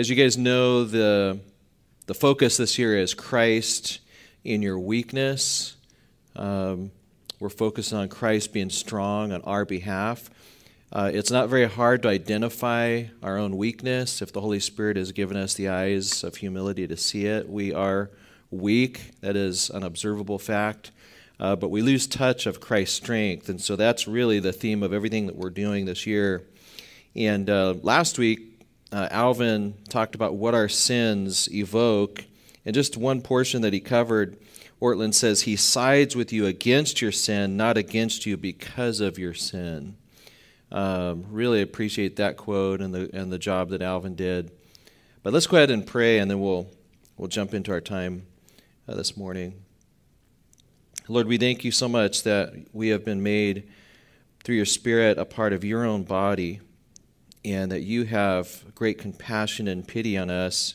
[0.00, 1.38] As you guys know, the,
[2.06, 4.00] the focus this year is Christ
[4.44, 5.76] in your weakness.
[6.34, 6.90] Um,
[7.38, 10.30] we're focused on Christ being strong on our behalf.
[10.90, 15.12] Uh, it's not very hard to identify our own weakness if the Holy Spirit has
[15.12, 17.46] given us the eyes of humility to see it.
[17.46, 18.08] We are
[18.50, 20.92] weak, that is an observable fact,
[21.38, 23.50] uh, but we lose touch of Christ's strength.
[23.50, 26.46] And so that's really the theme of everything that we're doing this year.
[27.14, 28.49] And uh, last week,
[28.92, 32.24] uh, Alvin talked about what our sins evoke.
[32.64, 34.36] And just one portion that he covered,
[34.80, 39.34] Ortlund says, He sides with you against your sin, not against you because of your
[39.34, 39.96] sin.
[40.72, 44.50] Um, really appreciate that quote and the, and the job that Alvin did.
[45.22, 46.68] But let's go ahead and pray, and then we'll,
[47.16, 48.26] we'll jump into our time
[48.88, 49.54] uh, this morning.
[51.08, 53.68] Lord, we thank you so much that we have been made
[54.44, 56.60] through your Spirit a part of your own body
[57.44, 60.74] and that you have great compassion and pity on us.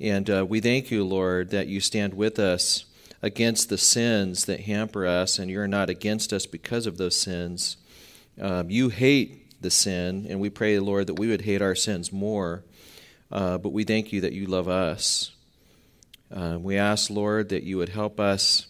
[0.00, 2.86] And uh, we thank you, Lord, that you stand with us
[3.20, 7.76] against the sins that hamper us, and you're not against us because of those sins.
[8.40, 12.12] Um, you hate the sin, and we pray, Lord, that we would hate our sins
[12.12, 12.64] more.
[13.30, 15.32] Uh, but we thank you that you love us.
[16.34, 18.66] Uh, we ask, Lord, that you would help us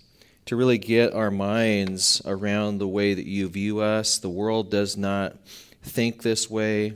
[0.46, 4.18] to really get our minds around the way that you view us.
[4.18, 5.36] The world does not
[5.82, 6.94] think this way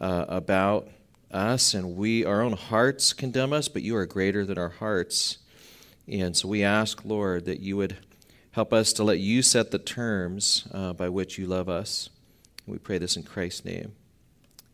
[0.00, 0.88] uh, about
[1.30, 5.38] us, and we, our own hearts condemn us, but you are greater than our hearts.
[6.08, 7.96] And so we ask, Lord, that you would
[8.52, 12.10] help us to let you set the terms uh, by which you love us.
[12.66, 13.92] We pray this in Christ's name.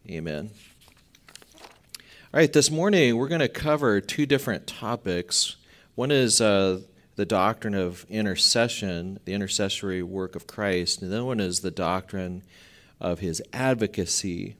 [0.09, 0.51] Amen.
[1.57, 5.57] All right, this morning we're going to cover two different topics.
[5.95, 6.81] One is uh,
[7.17, 12.43] the doctrine of intercession, the intercessory work of Christ, and then one is the doctrine
[13.01, 14.57] of his advocacy.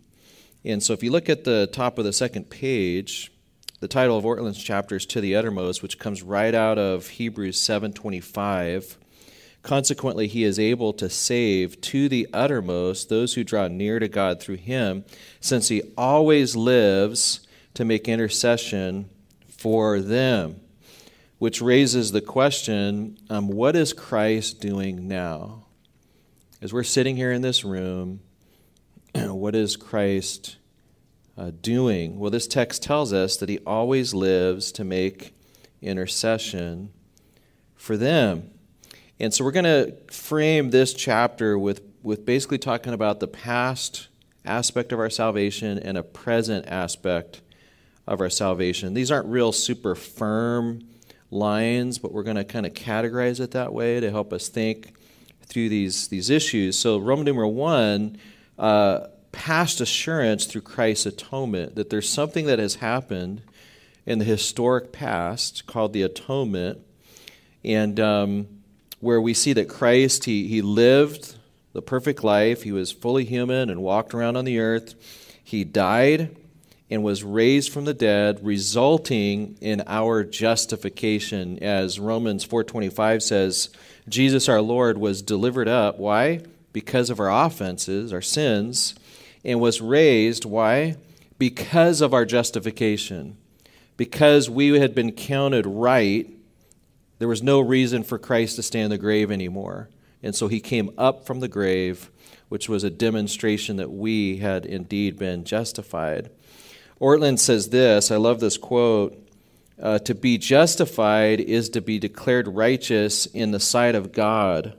[0.67, 3.31] And so if you look at the top of the second page,
[3.79, 7.57] the title of Ortlund's chapter is To the Uttermost, which comes right out of Hebrews
[7.61, 8.97] 7.25.
[9.63, 14.41] Consequently, he is able to save to the uttermost those who draw near to God
[14.41, 15.05] through him,
[15.41, 19.09] since he always lives to make intercession
[19.49, 20.61] for them.
[21.39, 25.67] Which raises the question um, what is Christ doing now?
[26.61, 28.21] As we're sitting here in this room,
[29.25, 30.57] what is Christ
[31.37, 32.19] uh, doing?
[32.19, 35.35] Well, this text tells us that he always lives to make
[35.81, 36.91] intercession
[37.75, 38.51] for them.
[39.19, 44.09] And so we're going to frame this chapter with, with basically talking about the past
[44.45, 47.41] aspect of our salvation and a present aspect
[48.07, 48.95] of our salvation.
[48.95, 50.87] These aren't real super firm
[51.31, 54.93] lines, but we're going to kind of categorize it that way to help us think
[55.47, 56.79] through these, these issues.
[56.79, 58.19] So, Roman numeral one
[58.59, 63.43] uh, past assurance through Christ's atonement that there's something that has happened
[64.07, 66.79] in the historic past called the atonement,
[67.65, 68.47] and um,
[69.01, 71.37] where we see that Christ, he, he lived
[71.73, 74.95] the perfect life, he was fully human and walked around on the earth,
[75.43, 76.35] he died
[76.91, 81.59] and was raised from the dead resulting in our justification.
[81.63, 83.71] As Romans 4:25 says
[84.09, 85.99] Jesus our Lord was delivered up.
[85.99, 86.43] Why
[86.77, 88.95] because of our offenses, our sins,
[89.43, 90.45] and was raised.
[90.45, 90.97] Why?
[91.39, 93.39] Because of our justification.
[93.97, 96.29] Because we had been counted right,
[97.19, 99.89] there was no reason for Christ to stay in the grave anymore.
[100.23, 102.11] And so he came up from the grave,
[102.51, 106.29] which was a demonstration that we had indeed been justified.
[107.01, 109.19] Ortlund says this I love this quote.
[109.81, 114.77] Uh, to be justified is to be declared righteous in the sight of God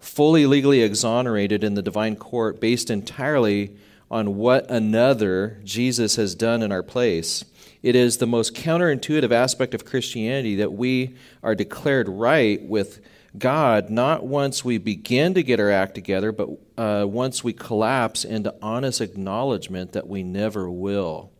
[0.00, 3.76] fully legally exonerated in the divine court based entirely
[4.10, 7.44] on what another Jesus has done in our place.
[7.82, 13.00] It is the most counterintuitive aspect of Christianity that we are declared right with
[13.38, 18.24] God not once we begin to get our act together, but uh, once we collapse
[18.24, 21.30] into honest acknowledgement that we never will.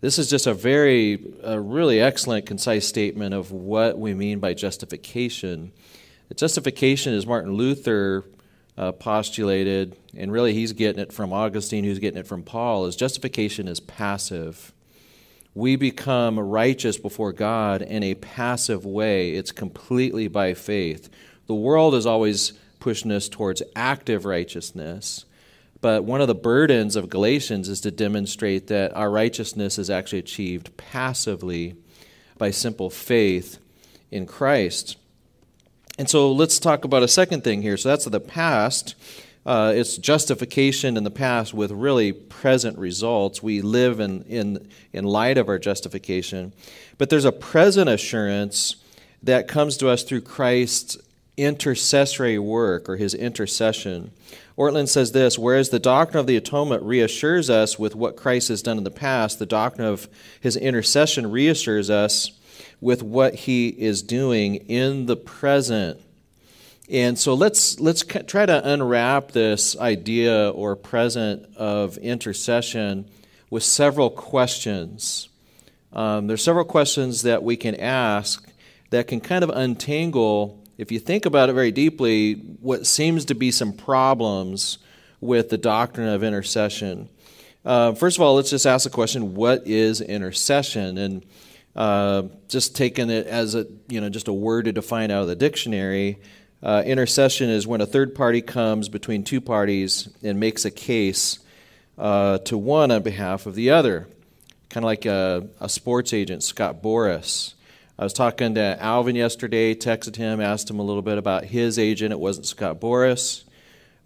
[0.00, 4.52] This is just a very, a really excellent, concise statement of what we mean by
[4.52, 5.72] justification.
[6.34, 8.24] Justification, as Martin Luther
[8.76, 12.96] uh, postulated, and really he's getting it from Augustine, who's getting it from Paul, is
[12.96, 14.72] justification is passive.
[15.54, 19.34] We become righteous before God in a passive way.
[19.34, 21.08] It's completely by faith.
[21.46, 25.24] The world is always pushing us towards active righteousness.
[25.80, 30.20] But one of the burdens of Galatians is to demonstrate that our righteousness is actually
[30.20, 31.76] achieved passively
[32.38, 33.58] by simple faith
[34.10, 34.96] in Christ.
[35.98, 37.76] And so let's talk about a second thing here.
[37.76, 38.94] So that's the past.
[39.46, 43.42] uh, it's justification in the past with really present results.
[43.42, 46.52] We live in, in, in light of our justification.
[46.96, 48.76] But there's a present assurance
[49.22, 50.96] that comes to us through Christ's
[51.36, 54.12] intercessory work or his intercession.
[54.56, 58.62] Ortlund says this Whereas the doctrine of the atonement reassures us with what Christ has
[58.62, 60.08] done in the past, the doctrine of
[60.40, 62.32] his intercession reassures us
[62.84, 65.98] with what he is doing in the present.
[66.90, 73.08] And so let's let's try to unwrap this idea or present of intercession
[73.48, 75.30] with several questions.
[75.94, 78.46] Um, there's several questions that we can ask
[78.90, 83.34] that can kind of untangle, if you think about it very deeply, what seems to
[83.34, 84.76] be some problems
[85.22, 87.08] with the doctrine of intercession.
[87.64, 90.98] Uh, first of all, let's just ask the question: What is intercession?
[90.98, 91.24] And
[91.76, 95.28] uh, just taking it as a you know just a word to define out of
[95.28, 96.18] the dictionary.
[96.62, 101.40] Uh, intercession is when a third party comes between two parties and makes a case
[101.98, 104.08] uh, to one on behalf of the other.
[104.70, 107.54] Kind of like a, a, sports agent, Scott Boras.
[107.98, 111.78] I was talking to Alvin yesterday, texted him, asked him a little bit about his
[111.78, 112.12] agent.
[112.12, 113.44] It wasn't Scott Boras,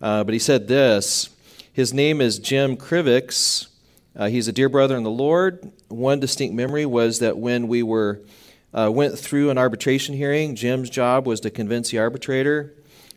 [0.02, 1.30] Uh, but he said this
[1.72, 3.68] His name is Jim Krivix.
[4.16, 5.70] Uh, he's a dear brother in the Lord.
[5.88, 8.20] One distinct memory was that when we were
[8.72, 10.54] uh, went through an arbitration hearing.
[10.54, 12.74] Jim's job was to convince the arbitrator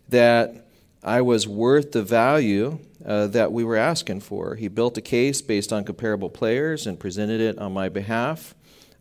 [0.10, 0.68] that
[1.04, 4.56] I was worth the value uh, that we were asking for.
[4.56, 8.54] He built a case based on comparable players and presented it on my behalf.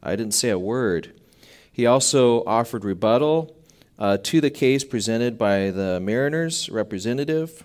[0.02, 1.12] I didn't say a word.
[1.70, 3.54] He also offered rebuttal
[3.98, 7.64] uh, to the case presented by the Mariners representative.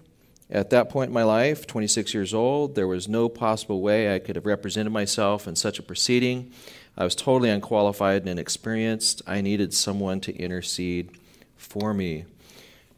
[0.49, 4.19] At that point in my life, 26 years old, there was no possible way I
[4.19, 6.51] could have represented myself in such a proceeding.
[6.97, 9.23] I was totally unqualified and inexperienced.
[9.25, 11.09] I needed someone to intercede
[11.57, 12.25] for me.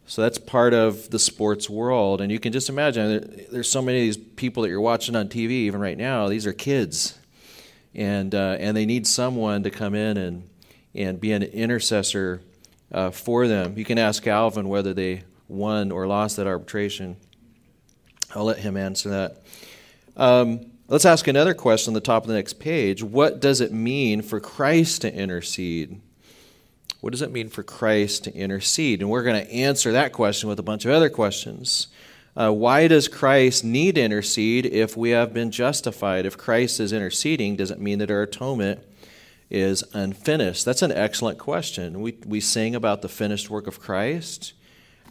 [0.08, 2.22] So that's part of the sports world.
[2.22, 5.28] And you can just imagine there's so many of these people that you're watching on
[5.30, 7.18] TV, even right now, these are kids.
[7.96, 10.50] And, uh, and they need someone to come in and,
[10.94, 12.42] and be an intercessor
[12.92, 13.78] uh, for them.
[13.78, 17.18] You can ask Alvin whether they won or lost that arbitration.
[18.36, 19.42] I'll let him answer that.
[20.16, 23.04] Um, Let's ask another question on the top of the next page.
[23.04, 26.00] What does it mean for Christ to intercede?
[27.02, 29.02] What does it mean for Christ to intercede?
[29.02, 31.90] And we're going to answer that question with a bunch of other questions.
[32.38, 36.26] Uh, why does Christ need to intercede if we have been justified?
[36.26, 38.80] If Christ is interceding, does it mean that our atonement
[39.50, 40.64] is unfinished?
[40.64, 42.00] That's an excellent question.
[42.00, 44.54] We, we sing about the finished work of Christ,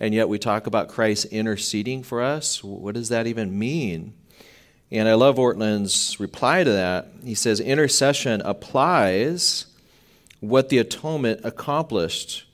[0.01, 2.63] and yet we talk about Christ interceding for us.
[2.63, 4.15] What does that even mean?
[4.91, 7.09] And I love Ortlund's reply to that.
[7.25, 9.67] He says, Intercession applies
[10.41, 12.47] what the atonement accomplished.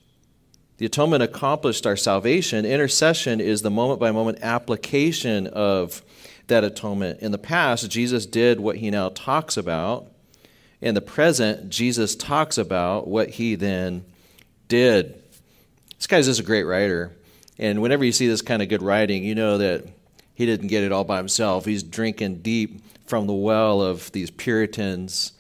[0.78, 2.64] The atonement accomplished our salvation.
[2.64, 6.02] Intercession is the moment by moment application of
[6.46, 7.20] that atonement.
[7.20, 10.08] In the past, Jesus did what he now talks about.
[10.80, 14.04] In the present, Jesus talks about what he then
[14.68, 15.22] did.
[15.96, 17.12] This guy's just a great writer.
[17.62, 19.87] And whenever you see this kind of good writing, you know that
[20.35, 21.64] he didn't get it all by himself.
[21.64, 25.31] He's drinking deep from the well of these Puritans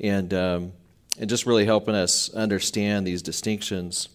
[0.00, 0.72] and, um,
[1.20, 4.08] and just really helping us understand these distinctions.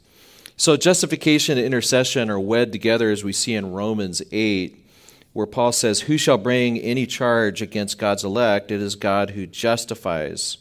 [0.58, 4.86] So, justification and intercession are wed together as we see in Romans 8,
[5.32, 8.72] where Paul says, Who shall bring any charge against God's elect?
[8.72, 10.58] It is God who justifies.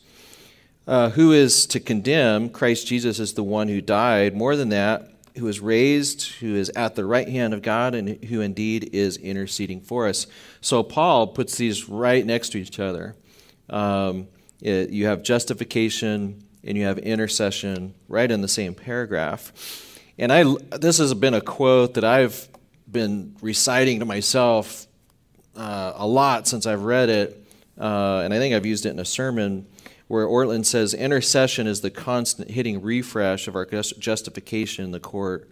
[0.86, 2.48] Uh, who is to condemn?
[2.48, 4.36] Christ Jesus is the one who died.
[4.36, 8.22] More than that, who is raised, who is at the right hand of God, and
[8.24, 10.26] who indeed is interceding for us.
[10.60, 13.16] So Paul puts these right next to each other.
[13.70, 14.28] Um,
[14.60, 19.52] it, you have justification and you have intercession right in the same paragraph.
[20.18, 20.44] And I,
[20.78, 22.48] this has been a quote that I've
[22.90, 24.86] been reciting to myself
[25.56, 27.44] uh, a lot since I've read it,
[27.80, 29.66] uh, and I think I've used it in a sermon
[30.12, 35.50] where Ortlund says intercession is the constant hitting refresh of our justification in the court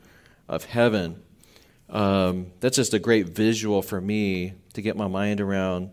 [0.50, 1.23] of heaven.
[1.88, 5.93] Um, that's just a great visual for me to get my mind around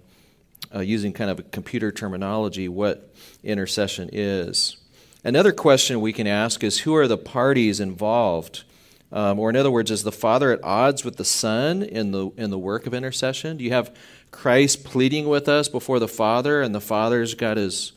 [0.75, 4.75] uh, using kind of a computer terminology what intercession is.
[5.23, 8.65] Another question we can ask is who are the parties involved?
[9.13, 12.31] Um, or, in other words, is the Father at odds with the Son in the,
[12.35, 13.55] in the work of intercession?
[13.55, 13.95] Do you have
[14.31, 17.93] Christ pleading with us before the Father, and the Father's got his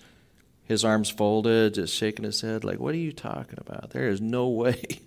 [0.70, 3.90] his arms folded, just shaking his head, like, What are you talking about?
[3.90, 5.00] There is no way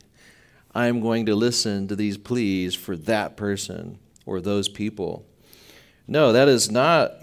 [0.75, 5.25] I'm going to listen to these pleas for that person or those people.
[6.07, 7.13] No, that is not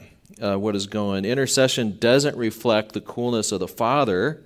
[0.42, 1.24] uh, what is going.
[1.24, 4.42] Intercession doesn't reflect the coolness of the Father,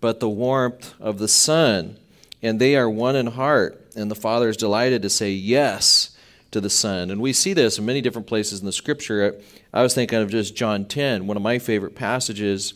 [0.00, 1.98] but the warmth of the Son.
[2.42, 3.80] And they are one in heart.
[3.94, 6.16] And the Father is delighted to say yes
[6.50, 7.10] to the Son.
[7.10, 9.40] And we see this in many different places in the scripture.
[9.72, 12.74] I was thinking of just John 10, one of my favorite passages,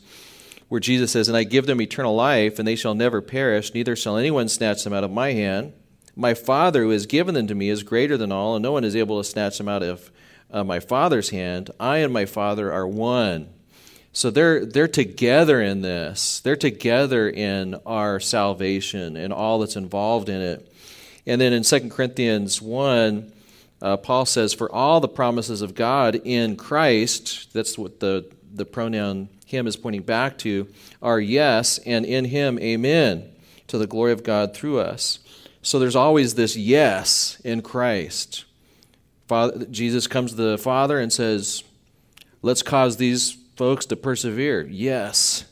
[0.70, 3.94] where Jesus says, And I give them eternal life, and they shall never perish, neither
[3.94, 5.74] shall anyone snatch them out of my hand.
[6.16, 8.84] My Father who has given them to me is greater than all, and no one
[8.84, 10.10] is able to snatch them out of
[10.50, 11.70] uh, my Father's hand.
[11.80, 13.48] I and my Father are one.
[14.12, 16.38] So they're, they're together in this.
[16.40, 20.72] They're together in our salvation and all that's involved in it.
[21.26, 23.32] And then in 2 Corinthians 1,
[23.82, 28.64] uh, Paul says, For all the promises of God in Christ, that's what the, the
[28.64, 30.68] pronoun him is pointing back to,
[31.02, 33.30] are yes, and in him, amen,
[33.66, 35.18] to the glory of God through us.
[35.62, 38.44] So there's always this yes in Christ.
[39.28, 41.62] Father, Jesus comes to the Father and says,
[42.42, 44.66] Let's cause these folks to persevere.
[44.66, 45.44] Yes.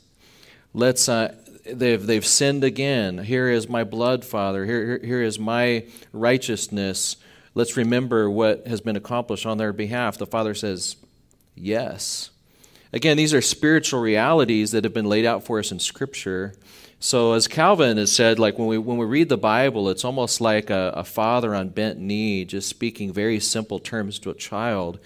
[0.73, 3.19] Let's, uh, they've, they've sinned again.
[3.19, 4.65] Here is my blood, Father.
[4.65, 7.17] Here, here, here is my righteousness.
[7.53, 10.17] Let's remember what has been accomplished on their behalf.
[10.17, 10.95] The Father says,
[11.55, 12.31] Yes.
[12.91, 16.53] Again, these are spiritual realities that have been laid out for us in Scripture.
[16.99, 20.41] So, as Calvin has said, like when we, when we read the Bible, it's almost
[20.41, 24.99] like a, a father on bent knee just speaking very simple terms to a child.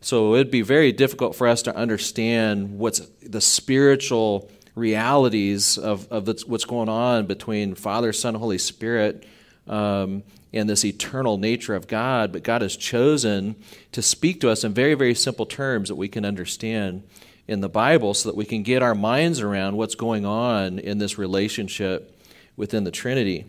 [0.00, 6.28] So it'd be very difficult for us to understand what's the spiritual realities of, of
[6.46, 9.26] what's going on between Father, Son, Holy Spirit
[9.66, 12.32] um, and this eternal nature of God.
[12.32, 13.56] But God has chosen
[13.90, 17.02] to speak to us in very, very simple terms that we can understand
[17.48, 20.98] in the Bible so that we can get our minds around what's going on in
[20.98, 22.14] this relationship
[22.56, 23.46] within the Trinity.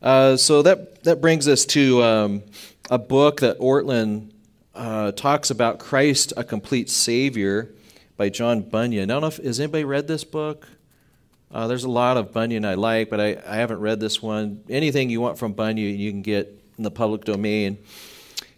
[0.00, 2.42] Uh, so that, that brings us to um,
[2.88, 4.30] a book that Ortlund
[4.74, 7.72] uh, talks about Christ, a complete Savior,
[8.16, 9.10] by John Bunyan.
[9.10, 10.68] I don't know if has anybody read this book.
[11.50, 14.62] Uh, there's a lot of Bunyan I like, but I, I haven't read this one.
[14.68, 17.78] Anything you want from Bunyan, you can get in the public domain.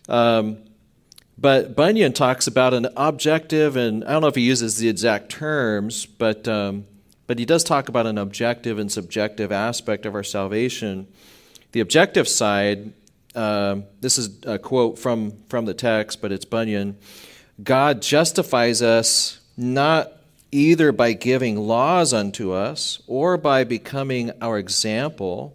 [0.08, 0.58] Um,
[1.38, 5.30] but Bunyan talks about an objective, and I don't know if he uses the exact
[5.30, 6.84] terms, but um,
[7.26, 11.06] but he does talk about an objective and subjective aspect of our salvation.
[11.72, 12.92] The objective side
[13.34, 16.98] um, this is a quote from, from the text, but it's Bunyan.
[17.62, 20.12] God justifies us not
[20.50, 25.54] either by giving laws unto us, or by becoming our example,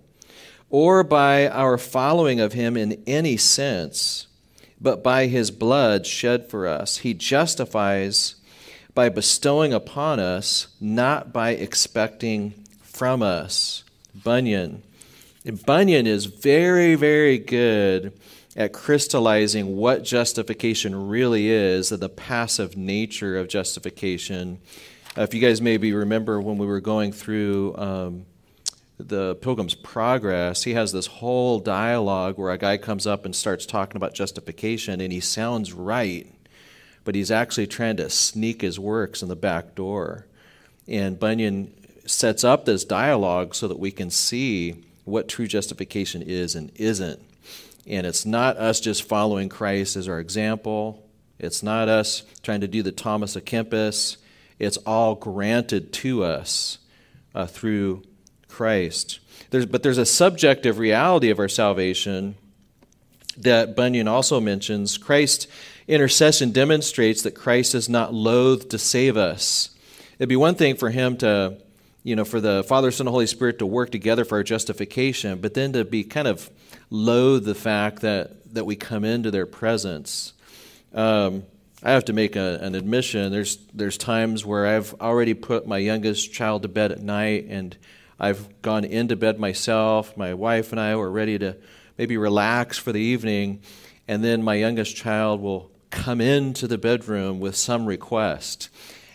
[0.70, 4.28] or by our following of him in any sense,
[4.84, 6.98] but by his blood shed for us.
[6.98, 8.36] He justifies
[8.94, 13.84] by bestowing upon us, not by expecting from us.
[14.14, 14.84] Bunyan.
[15.66, 18.14] Bunyan is very, very good
[18.56, 24.60] at crystallizing what justification really is the passive nature of justification.
[25.18, 28.26] Uh, if you guys maybe remember when we were going through um,
[28.98, 33.66] the Pilgrim's Progress, he has this whole dialogue where a guy comes up and starts
[33.66, 36.28] talking about justification, and he sounds right,
[37.04, 40.28] but he's actually trying to sneak his works in the back door.
[40.88, 41.74] And Bunyan
[42.06, 47.20] sets up this dialogue so that we can see what true justification is and isn't.
[47.88, 51.06] And it's not us just following Christ as our example.
[51.40, 54.18] It's not us trying to do the Thomas à Kempis.
[54.60, 56.78] It's all granted to us
[57.36, 58.04] uh, through
[58.54, 59.20] Christ.
[59.50, 62.36] There's, but there's a subjective reality of our salvation
[63.38, 65.00] that Bunyan also mentions.
[65.00, 65.48] Christ's
[65.88, 69.76] intercession demonstrates that Christ is not loath to save us.
[70.20, 71.58] It'd be one thing for him to
[72.04, 75.40] you know, for the Father, Son, and Holy Spirit to work together for our justification,
[75.40, 76.50] but then to be kind of
[76.90, 80.34] loathe the fact that, that we come into their presence.
[80.94, 81.44] Um,
[81.82, 83.32] I have to make a, an admission.
[83.32, 87.76] There's, there's times where I've already put my youngest child to bed at night and
[88.20, 90.16] I've gone into bed myself.
[90.16, 91.58] My wife and I were ready to
[91.98, 93.62] maybe relax for the evening,
[94.08, 98.70] and then my youngest child will come into the bedroom with some request.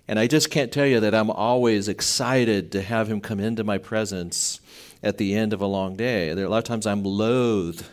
[0.07, 3.65] And I just can't tell you that I'm always excited to have him come into
[3.65, 4.61] my presence
[5.03, 6.33] at the end of a long day.
[6.33, 7.91] There, a lot of times I'm loath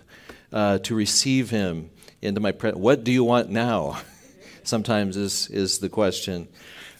[0.53, 1.89] uh, to receive him
[2.21, 2.79] into my presence.
[2.79, 3.99] What do you want now?
[4.63, 6.47] Sometimes is, is the question.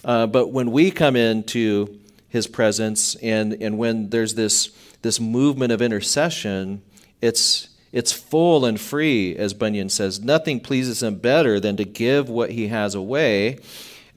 [0.03, 2.00] Uh, but when we come into
[2.36, 4.70] his presence and, and when there's this,
[5.01, 6.82] this movement of intercession,
[7.22, 10.20] it's, it's full and free, as Bunyan says.
[10.20, 13.60] Nothing pleases him better than to give what he has away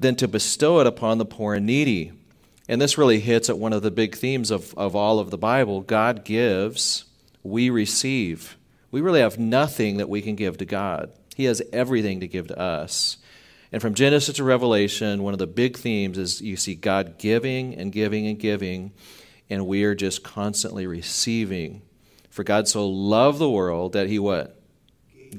[0.01, 2.13] than to bestow it upon the poor and needy.
[2.69, 5.39] And this really hits at one of the big themes of, of all of the
[5.39, 7.05] Bible God gives,
[7.45, 8.57] we receive.
[8.91, 12.49] We really have nothing that we can give to God, He has everything to give
[12.49, 13.19] to us.
[13.73, 17.75] And from Genesis to Revelation, one of the big themes is you see God giving
[17.75, 18.93] and giving and giving,
[19.51, 21.83] and we are just constantly receiving.
[22.31, 24.59] For God so loved the world that He what?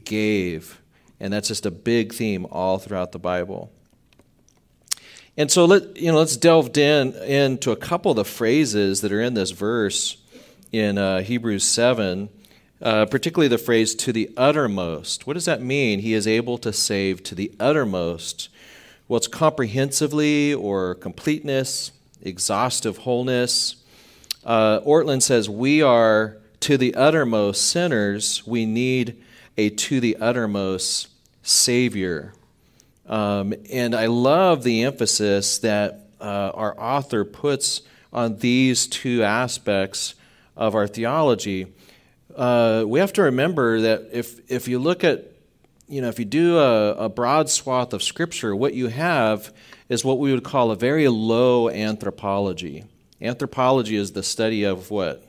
[0.03, 0.81] gave.
[1.19, 3.71] And that's just a big theme all throughout the Bible.
[5.37, 9.11] And so let you know, let's delve in into a couple of the phrases that
[9.11, 10.17] are in this verse
[10.71, 12.29] in uh, Hebrews seven,
[12.81, 15.99] uh, particularly the phrase "to the uttermost." What does that mean?
[15.99, 18.49] He is able to save to the uttermost.
[19.07, 23.77] Well, it's comprehensively or completeness, exhaustive wholeness.
[24.45, 28.45] Uh, Ortlund says we are to the uttermost sinners.
[28.45, 29.21] We need
[29.57, 31.09] a to the uttermost
[31.43, 32.33] Savior.
[33.07, 37.81] Um, and I love the emphasis that uh, our author puts
[38.13, 40.13] on these two aspects
[40.55, 41.67] of our theology.
[42.35, 45.31] Uh, we have to remember that if, if you look at,
[45.87, 49.53] you know, if you do a, a broad swath of Scripture, what you have
[49.89, 52.85] is what we would call a very low anthropology.
[53.21, 55.23] Anthropology is the study of what?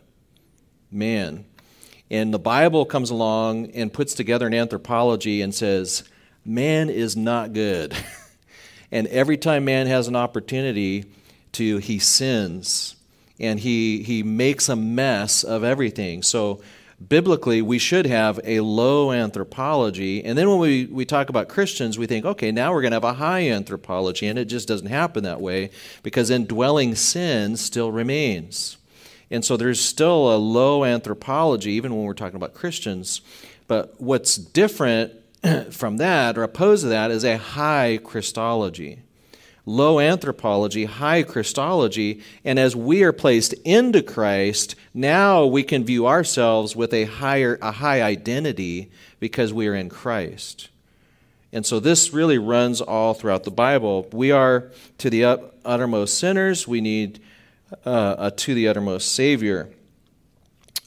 [0.91, 1.47] Man.
[2.11, 6.05] And the Bible comes along and puts together an anthropology and says,
[6.45, 7.95] man is not good.
[8.93, 11.07] and every time man has an opportunity
[11.53, 12.97] to, he sins
[13.39, 16.23] and he, he makes a mess of everything.
[16.23, 16.61] So,
[17.07, 20.23] biblically, we should have a low anthropology.
[20.25, 22.97] And then when we, we talk about Christians, we think, okay, now we're going to
[22.97, 24.27] have a high anthropology.
[24.27, 25.71] And it just doesn't happen that way
[26.03, 28.77] because indwelling sin still remains.
[29.31, 33.21] And so there's still a low anthropology, even when we're talking about Christians.
[33.69, 35.13] But what's different
[35.71, 39.03] from that, or opposed to that, is a high Christology.
[39.67, 46.07] Low anthropology, high Christology, and as we are placed into Christ, now we can view
[46.07, 50.71] ourselves with a higher, a high identity because we are in Christ.
[51.53, 54.09] And so this really runs all throughout the Bible.
[54.13, 55.25] We are to the
[55.65, 56.67] uttermost sinners.
[56.67, 57.21] We need
[57.85, 59.69] uh, a to the uttermost Savior.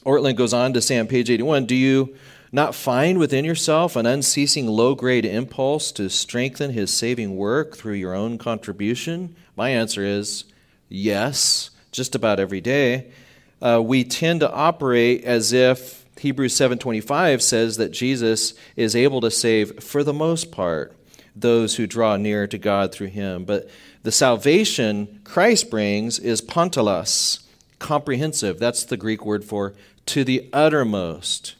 [0.04, 2.16] Ortlund goes on to say on page 81 Do you
[2.54, 7.94] not find within yourself an unceasing low grade impulse to strengthen his saving work through
[7.94, 9.34] your own contribution?
[9.56, 10.44] My answer is
[10.88, 13.10] yes, just about every day.
[13.60, 19.32] Uh, we tend to operate as if Hebrews 7:25 says that Jesus is able to
[19.32, 20.94] save for the most part
[21.34, 23.44] those who draw near to God through him.
[23.44, 23.68] But
[24.04, 27.40] the salvation Christ brings is panteles,
[27.80, 28.60] comprehensive.
[28.60, 29.74] That's the Greek word for
[30.06, 31.56] to the uttermost.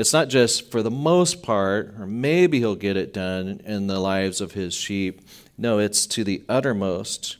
[0.00, 4.00] It's not just for the most part, or maybe he'll get it done in the
[4.00, 5.20] lives of his sheep.
[5.58, 7.36] No, it's to the uttermost.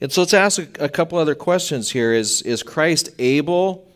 [0.00, 2.12] And so let's ask a, couple other questions here.
[2.12, 3.88] Is, is Christ able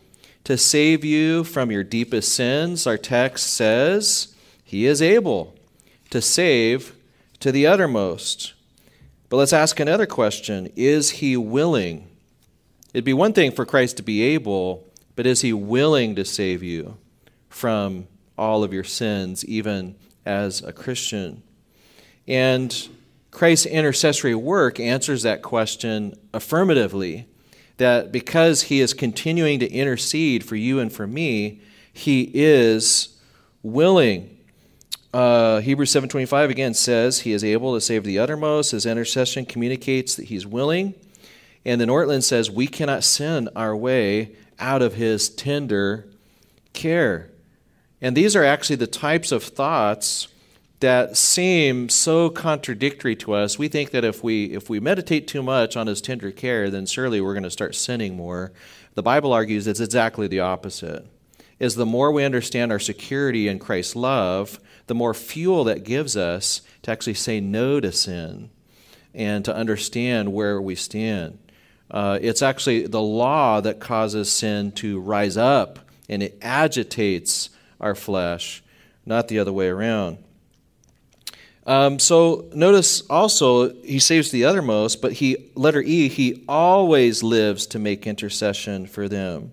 [0.45, 2.87] to save you from your deepest sins?
[2.87, 5.53] Our text says he is able
[6.11, 6.95] to save
[7.41, 8.53] to the uttermost.
[9.27, 12.07] But let's ask another question Is he willing?
[12.93, 16.63] It'd be one thing for Christ to be able, but is he willing to save
[16.63, 16.95] you?
[17.55, 21.41] From all of your sins, even as a Christian?
[22.27, 22.89] And
[23.31, 27.29] Christ's intercessory work answers that question affirmatively
[27.77, 31.61] that because he is continuing to intercede for you and for me,
[31.93, 33.17] he is
[33.63, 34.37] willing.
[35.13, 38.71] Uh, Hebrews 7:25 again says he is able to save the uttermost.
[38.71, 40.93] His intercession communicates that he's willing.
[41.63, 46.05] And then Ortlund says we cannot sin our way out of his tender
[46.73, 47.29] care.
[48.05, 50.27] And these are actually the types of thoughts
[50.79, 53.57] that seem so contradictory to us.
[53.57, 56.85] We think that if we if we meditate too much on his tender care, then
[56.85, 58.51] surely we're going to start sinning more.
[58.93, 61.03] The Bible argues it's exactly the opposite.
[61.57, 66.15] Is the more we understand our security in Christ's love, the more fuel that gives
[66.15, 68.51] us to actually say no to sin
[69.15, 71.39] and to understand where we stand.
[71.89, 77.95] Uh, it's actually the law that causes sin to rise up and it agitates our
[77.95, 78.63] flesh,
[79.05, 80.17] not the other way around.
[81.65, 87.65] Um, so notice also he saves the uttermost, but he letter E he always lives
[87.67, 89.51] to make intercession for them.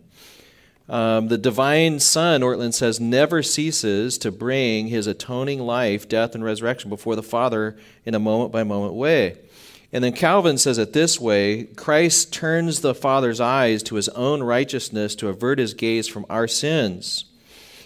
[0.88, 6.44] Um, the divine Son, Ortlund says, never ceases to bring his atoning life, death, and
[6.44, 9.38] resurrection before the Father in a moment by moment way.
[9.90, 14.42] And then Calvin says it this way Christ turns the Father's eyes to his own
[14.42, 17.26] righteousness to avert his gaze from our sins.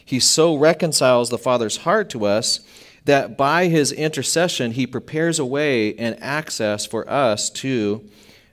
[0.07, 2.61] He so reconciles the Father's heart to us
[3.05, 8.09] that by his intercession, he prepares a way and access for us to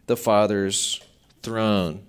[0.08, 1.02] the Father's
[1.44, 2.02] throne.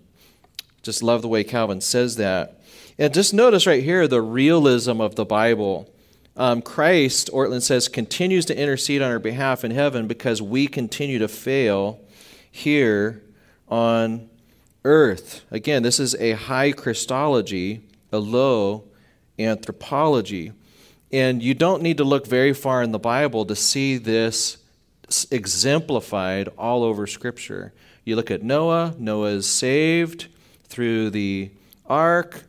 [0.83, 2.59] Just love the way Calvin says that.
[2.99, 5.91] And just notice right here the realism of the Bible.
[6.37, 11.19] Um, Christ, Ortlund says, continues to intercede on our behalf in heaven because we continue
[11.19, 12.01] to fail
[12.51, 13.23] here
[13.69, 14.31] on
[14.87, 15.45] earth.
[15.51, 18.85] Again, this is a high Christology, a low
[19.39, 20.53] anthropology.
[21.13, 24.59] And you don't need to look very far in the Bible to see this
[25.31, 27.73] exemplified all over Scripture.
[28.05, 30.27] You look at Noah, Noah is saved
[30.65, 31.51] through the
[31.87, 32.45] ark.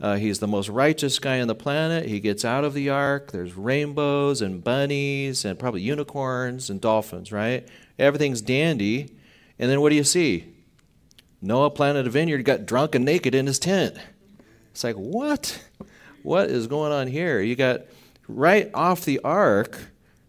[0.00, 2.06] Uh, he's the most righteous guy on the planet.
[2.06, 3.32] He gets out of the ark.
[3.32, 7.68] There's rainbows and bunnies and probably unicorns and dolphins, right?
[7.98, 9.16] Everything's dandy.
[9.58, 10.54] And then what do you see?
[11.40, 13.96] Noah planted a vineyard, got drunk and naked in his tent.
[14.72, 15.67] It's like, what?
[16.28, 17.40] What is going on here?
[17.40, 17.86] You got
[18.28, 19.78] right off the ark,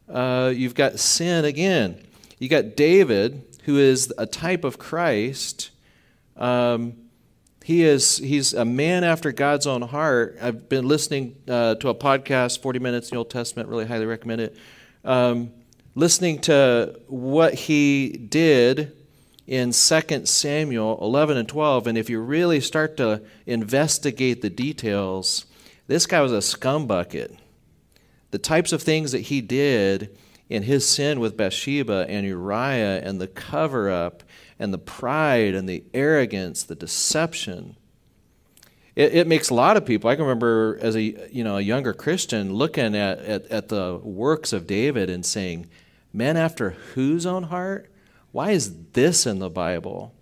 [0.07, 2.01] uh, you've got sin again.
[2.37, 5.71] You got David, who is a type of Christ.
[6.37, 6.93] Um,
[7.65, 10.37] he is he's a man after God's own heart.
[10.41, 13.67] I've been listening uh, to a podcast, 40 minutes in the Old Testament.
[13.67, 14.55] Really highly recommend it.
[15.03, 15.51] Um,
[15.95, 18.95] listening to what he did
[19.47, 25.45] in 2 Samuel 11 and 12, and if you really start to investigate the details,
[25.89, 27.35] this guy was a scumbucket.
[28.29, 30.15] The types of things that he did
[30.47, 34.21] in his sin with Bathsheba and Uriah and the cover up
[34.59, 37.75] and the pride and the arrogance, the deception.
[38.95, 40.11] It, it, makes a lot of people.
[40.11, 43.99] I can remember as a you know a younger Christian looking at, at, at the
[44.03, 45.71] works of David and saying,
[46.13, 47.91] "Men after whose own heart?
[48.31, 50.13] Why is this in the Bible?"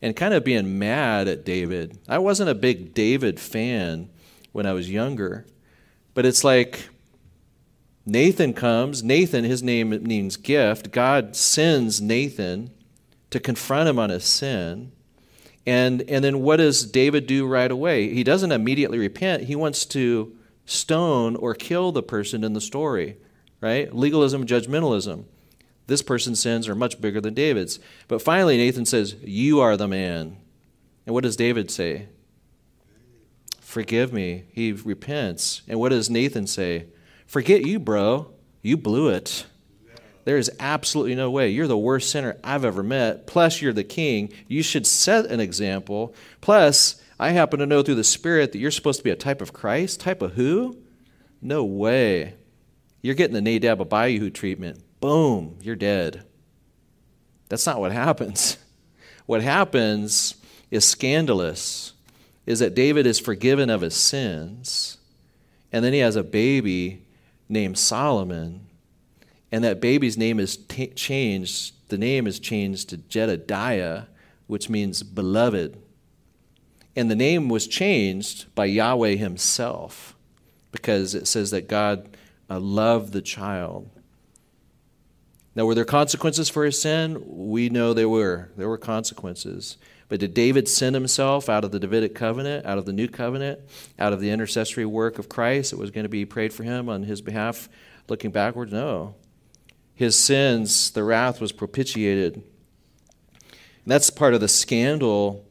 [0.00, 1.98] And kind of being mad at David.
[2.08, 4.10] I wasn't a big David fan
[4.56, 5.46] when I was younger,
[6.14, 6.88] but it's like
[8.06, 9.02] Nathan comes.
[9.02, 10.92] Nathan, his name means gift.
[10.92, 12.70] God sends Nathan
[13.28, 14.92] to confront him on his sin.
[15.66, 18.14] And, and then what does David do right away?
[18.14, 19.42] He doesn't immediately repent.
[19.42, 23.18] He wants to stone or kill the person in the story,
[23.60, 23.94] right?
[23.94, 25.24] Legalism, judgmentalism.
[25.86, 27.78] This person's sins are much bigger than David's.
[28.08, 30.38] But finally, Nathan says, You are the man.
[31.04, 32.08] And what does David say?
[33.66, 34.44] Forgive me.
[34.52, 35.62] He repents.
[35.66, 36.86] And what does Nathan say?
[37.26, 38.30] Forget you, bro.
[38.62, 39.44] You blew it.
[40.24, 41.50] There is absolutely no way.
[41.50, 43.26] You're the worst sinner I've ever met.
[43.26, 44.32] Plus, you're the king.
[44.46, 46.14] You should set an example.
[46.40, 49.42] Plus, I happen to know through the Spirit that you're supposed to be a type
[49.42, 49.98] of Christ.
[49.98, 50.78] Type of who?
[51.42, 52.34] No way.
[53.02, 54.80] You're getting the Nadab Abihu treatment.
[55.00, 56.24] Boom, you're dead.
[57.48, 58.58] That's not what happens.
[59.26, 60.36] What happens
[60.70, 61.94] is scandalous,
[62.46, 64.98] is that David is forgiven of his sins,
[65.72, 67.02] and then he has a baby
[67.48, 68.66] named Solomon
[69.52, 71.88] and that baby's name is t- changed.
[71.88, 74.04] The name is changed to Jedediah,
[74.46, 75.80] which means beloved.
[76.96, 80.16] And the name was changed by Yahweh himself
[80.72, 82.16] because it says that God
[82.50, 83.88] uh, loved the child.
[85.54, 87.22] Now, were there consequences for his sin?
[87.26, 88.50] We know there were.
[88.56, 89.78] There were consequences.
[90.08, 93.60] But did David sin himself out of the Davidic covenant, out of the new covenant,
[93.98, 96.88] out of the intercessory work of Christ that was going to be prayed for him
[96.88, 97.68] on his behalf
[98.08, 98.72] looking backwards?
[98.72, 99.14] No
[99.96, 102.34] his sins, the wrath was propitiated.
[102.34, 102.44] And
[103.86, 105.44] that's part of the scandal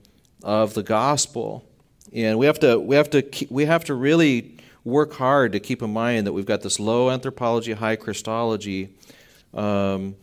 [0.44, 1.68] of the gospel.
[2.13, 5.82] And we have to we have to we have to really work hard to keep
[5.82, 8.94] in mind that we've got this low anthropology, high Christology,
[9.56, 10.15] um,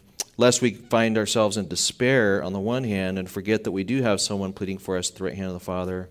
[0.42, 4.02] lest we find ourselves in despair on the one hand and forget that we do
[4.02, 6.10] have someone pleading for us at the right hand of the Father,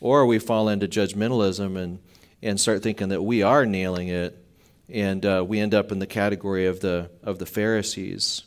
[0.00, 1.98] or we fall into judgmentalism and
[2.42, 4.42] and start thinking that we are nailing it
[4.88, 8.44] and uh, we end up in the category of the of the Pharisees.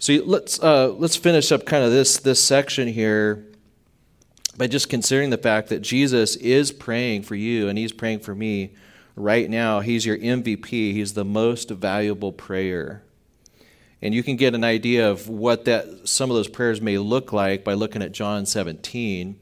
[0.00, 3.46] So let's uh, let's finish up kind of this this section here
[4.56, 8.34] by just considering the fact that Jesus is praying for you and He's praying for
[8.34, 8.74] me
[9.14, 9.78] right now.
[9.78, 10.70] He's your MVP.
[10.92, 13.04] He's the most valuable prayer.
[14.00, 17.32] And you can get an idea of what that some of those prayers may look
[17.32, 19.38] like by looking at John 17.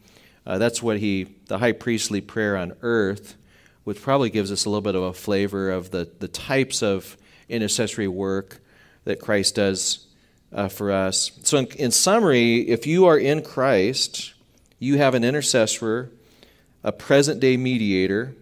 [0.46, 3.36] Uh, that's what he, the high priestly prayer on earth
[3.86, 7.16] which probably gives us a little bit of a flavor of the, the types of
[7.48, 8.58] intercessory work
[9.04, 10.08] that Christ does
[10.52, 11.30] uh, for us.
[11.44, 14.34] So, in, in summary, if you are in Christ,
[14.80, 16.10] you have an intercessor,
[16.82, 18.34] a present day mediator,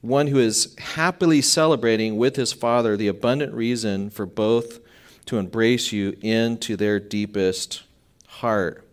[0.00, 4.80] one who is happily celebrating with his Father the abundant reason for both
[5.26, 7.82] to embrace you into their deepest
[8.26, 8.86] heart.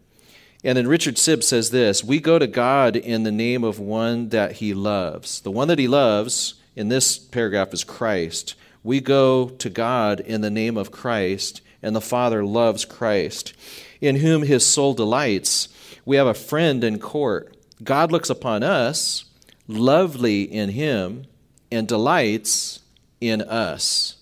[0.64, 4.30] And then Richard Sibbes says this We go to God in the name of one
[4.30, 5.42] that he loves.
[5.42, 8.56] The one that he loves in this paragraph is Christ.
[8.84, 13.54] We go to God in the name of Christ, and the Father loves Christ,
[14.00, 15.70] in whom his soul delights.
[16.06, 17.56] We have a friend in court.
[17.84, 19.26] God looks upon us,
[19.68, 21.26] lovely in him,
[21.72, 22.80] and delights
[23.20, 24.16] in us,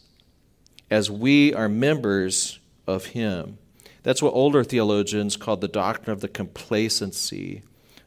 [0.89, 3.57] as we are members of him.
[4.03, 7.63] That's what older theologians called the doctrine of the complacency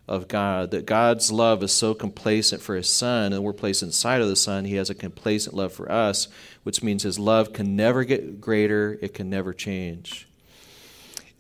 [0.09, 0.71] of God.
[0.71, 4.37] That God's love is so complacent for his Son, and we're placed inside of the
[4.37, 4.65] Son.
[4.65, 6.29] He has a complacent love for us,
[6.63, 10.27] which means his love can never get greater, it can never change.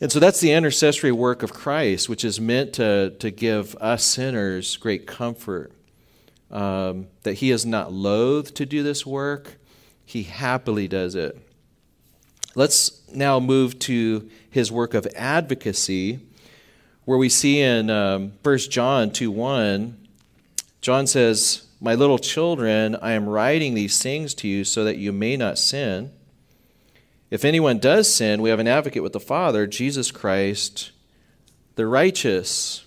[0.00, 4.04] And so that's the intercessory work of Christ, which is meant to, to give us
[4.04, 5.72] sinners great comfort.
[6.50, 9.56] Um, that he is not loath to do this work,
[10.04, 11.38] he happily does it.
[12.54, 16.20] Let's now move to his work of advocacy,
[17.04, 19.96] where we see in um, 1 John 2 1,
[20.82, 25.12] John says, My little children, I am writing these things to you so that you
[25.12, 26.10] may not sin.
[27.30, 30.90] If anyone does sin, we have an advocate with the Father, Jesus Christ,
[31.76, 32.84] the righteous.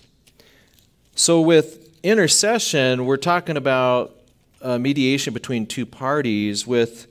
[1.16, 4.14] So, with intercession, we're talking about
[4.62, 6.66] mediation between two parties.
[6.66, 7.05] With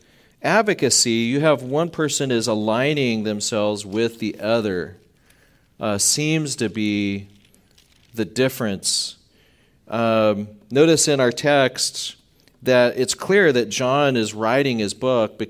[0.46, 4.98] advocacy, you have one person is aligning themselves with the other.
[5.80, 7.28] Uh, seems to be
[8.14, 9.18] the difference.
[9.88, 12.16] Um, notice in our text
[12.64, 15.42] that it's clear that John is writing his book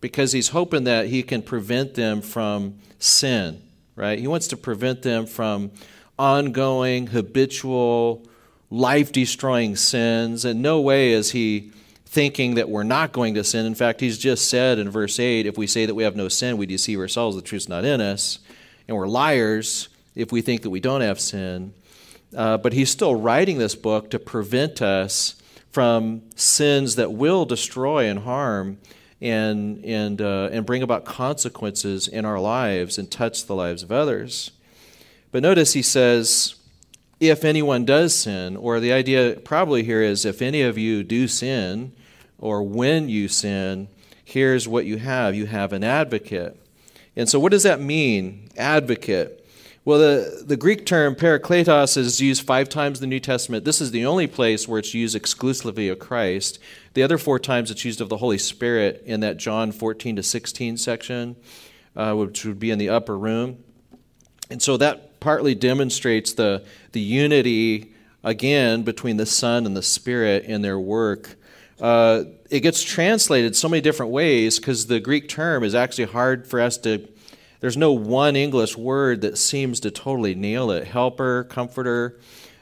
[0.00, 3.62] because he's hoping that he can prevent them from sin,
[3.96, 4.18] right?
[4.18, 5.70] He wants to prevent them from
[6.18, 8.26] ongoing, habitual,
[8.70, 10.44] life destroying sins.
[10.44, 11.72] In no way is he
[12.10, 13.64] thinking that we're not going to sin.
[13.64, 16.26] In fact, he's just said in verse 8 if we say that we have no
[16.26, 18.40] sin, we deceive ourselves, the truth's not in us,
[18.88, 21.72] and we're liars if we think that we don't have sin.
[22.36, 28.06] Uh, but he's still writing this book to prevent us from sins that will destroy
[28.06, 28.78] and harm
[29.20, 33.92] and, and, uh, and bring about consequences in our lives and touch the lives of
[33.92, 34.50] others.
[35.30, 36.56] But notice he says,
[37.20, 41.28] if anyone does sin, or the idea probably here is if any of you do
[41.28, 41.92] sin,
[42.40, 43.86] or when you sin,
[44.24, 46.56] here's what you have you have an advocate.
[47.14, 49.36] And so, what does that mean, advocate?
[49.84, 53.64] Well, the, the Greek term parakletos is used five times in the New Testament.
[53.64, 56.58] This is the only place where it's used exclusively of Christ.
[56.92, 60.22] The other four times it's used of the Holy Spirit in that John 14 to
[60.22, 61.36] 16 section,
[61.96, 63.64] uh, which would be in the upper room.
[64.50, 70.44] And so that partly demonstrates the, the unity, again, between the Son and the Spirit
[70.44, 71.36] in their work.
[71.80, 76.46] Uh, it gets translated so many different ways because the Greek term is actually hard
[76.46, 77.08] for us to
[77.60, 80.86] there's no one English word that seems to totally nail it.
[80.86, 82.18] Helper, comforter,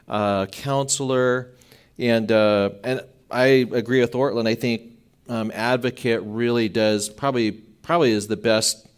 [0.08, 1.52] uh, counselor,
[1.98, 4.48] and uh, and I agree with Ortlund.
[4.48, 4.92] I think
[5.28, 8.88] um, advocate really does probably probably is the best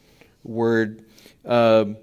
[0.42, 1.04] word.
[1.44, 1.98] Um,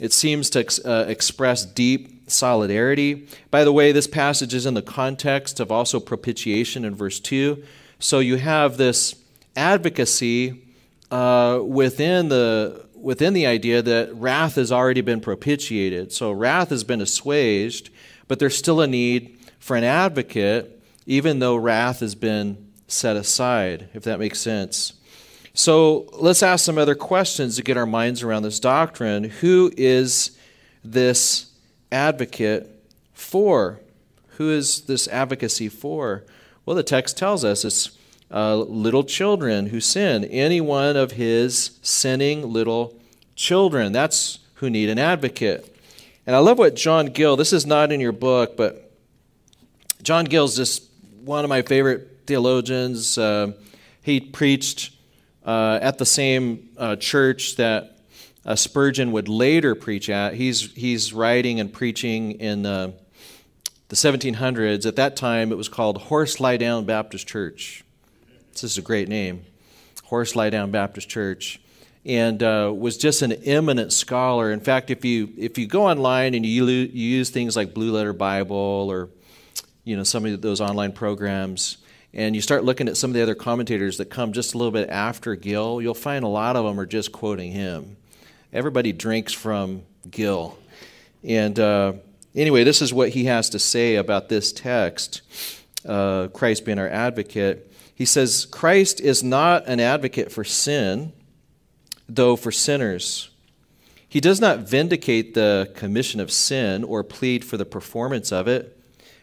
[0.00, 3.28] it seems to ex- uh, express deep solidarity.
[3.50, 7.62] By the way, this passage is in the context of also propitiation in verse two.
[7.98, 9.14] So you have this
[9.54, 10.62] advocacy
[11.10, 16.12] uh, within the within the idea that wrath has already been propitiated.
[16.12, 17.90] So wrath has been assuaged,
[18.26, 23.88] but there's still a need for an advocate, even though wrath has been set aside,
[23.94, 24.94] if that makes sense.
[25.54, 29.24] So let's ask some other questions to get our minds around this doctrine.
[29.24, 30.36] Who is
[30.84, 31.45] this
[31.90, 32.70] advocate
[33.12, 33.80] for?
[34.36, 36.24] Who is this advocacy for?
[36.64, 37.96] Well, the text tells us it's
[38.30, 42.98] uh, little children who sin, any one of his sinning little
[43.34, 43.92] children.
[43.92, 45.74] That's who need an advocate.
[46.26, 48.90] And I love what John Gill, this is not in your book, but
[50.02, 50.84] John Gill's just
[51.24, 53.16] one of my favorite theologians.
[53.16, 53.52] Uh,
[54.02, 54.92] he preached
[55.44, 57.95] uh, at the same uh, church that
[58.54, 60.34] Spurgeon would later preach at.
[60.34, 62.92] He's, he's writing and preaching in uh,
[63.88, 64.86] the 1700s.
[64.86, 67.84] At that time, it was called Horse Lie Down Baptist Church.
[68.52, 69.44] This is a great name,
[70.04, 71.60] Horse Lie Down Baptist Church,
[72.06, 74.50] and uh, was just an eminent scholar.
[74.50, 77.92] In fact, if you if you go online and you, you use things like Blue
[77.92, 78.56] Letter Bible
[78.90, 79.10] or
[79.84, 81.76] you know some of those online programs,
[82.14, 84.72] and you start looking at some of the other commentators that come just a little
[84.72, 87.98] bit after Gill, you'll find a lot of them are just quoting him.
[88.52, 90.56] Everybody drinks from Gill,
[91.24, 91.94] and uh,
[92.34, 95.22] anyway, this is what he has to say about this text.
[95.84, 97.72] Uh, Christ being our advocate.
[97.94, 101.12] He says, Christ is not an advocate for sin,
[102.08, 103.30] though for sinners.
[104.08, 108.76] He does not vindicate the commission of sin or plead for the performance of it.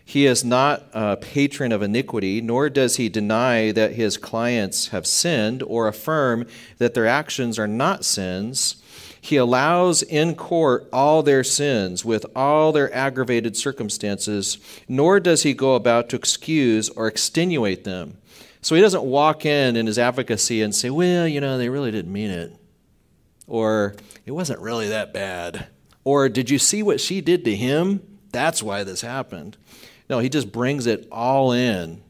[0.05, 5.07] He is not a patron of iniquity, nor does he deny that his clients have
[5.07, 6.45] sinned or affirm
[6.77, 8.82] that their actions are not sins.
[9.23, 14.57] He allows in court all their sins with all their aggravated circumstances,
[14.89, 18.17] nor does he go about to excuse or extenuate them.
[18.61, 21.91] So he doesn't walk in in his advocacy and say, well, you know, they really
[21.91, 22.53] didn't mean it.
[23.47, 25.67] Or it wasn't really that bad.
[26.03, 28.01] Or did you see what she did to him?
[28.33, 29.55] that's why this happened.
[30.09, 32.03] No, he just brings it all in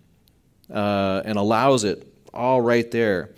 [0.74, 3.30] uh, and allows it all right there.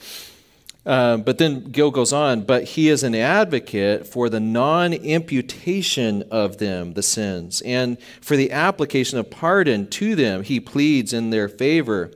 [0.86, 6.24] Uh, but then Gill goes on, but he is an advocate for the non imputation
[6.30, 10.44] of them, the sins, and for the application of pardon to them.
[10.44, 12.12] He pleads in their favor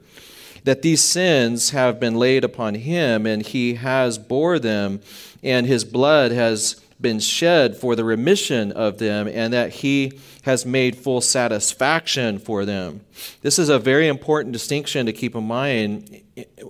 [0.66, 5.02] that these sins have been laid upon him, and he has bore them,
[5.42, 10.66] and his blood has been shed for the remission of them, and that he has
[10.66, 13.02] made full satisfaction for them.
[13.42, 16.22] This is a very important distinction to keep in mind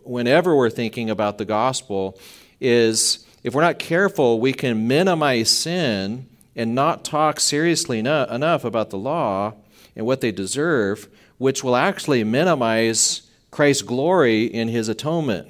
[0.03, 2.19] whenever we're thinking about the gospel
[2.59, 8.89] is if we're not careful, we can minimize sin and not talk seriously enough about
[8.89, 9.53] the law
[9.95, 15.49] and what they deserve, which will actually minimize Christ's glory in his atonement.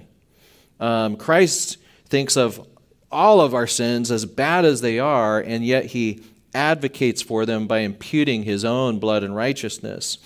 [0.80, 2.66] Um, Christ thinks of
[3.12, 6.22] all of our sins, as bad as they are, and yet he
[6.54, 10.18] advocates for them by imputing his own blood and righteousness.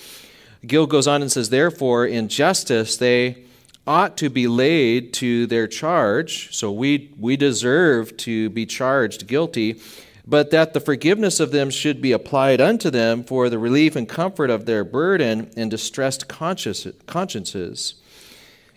[0.65, 3.45] Gill goes on and says, Therefore, in justice, they
[3.85, 6.55] ought to be laid to their charge.
[6.55, 9.81] So we, we deserve to be charged guilty,
[10.25, 14.07] but that the forgiveness of them should be applied unto them for the relief and
[14.07, 17.95] comfort of their burden and distressed consciences.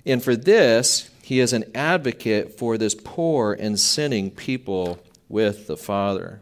[0.04, 5.76] And for this, he is an advocate for this poor and sinning people with the
[5.76, 6.40] Father.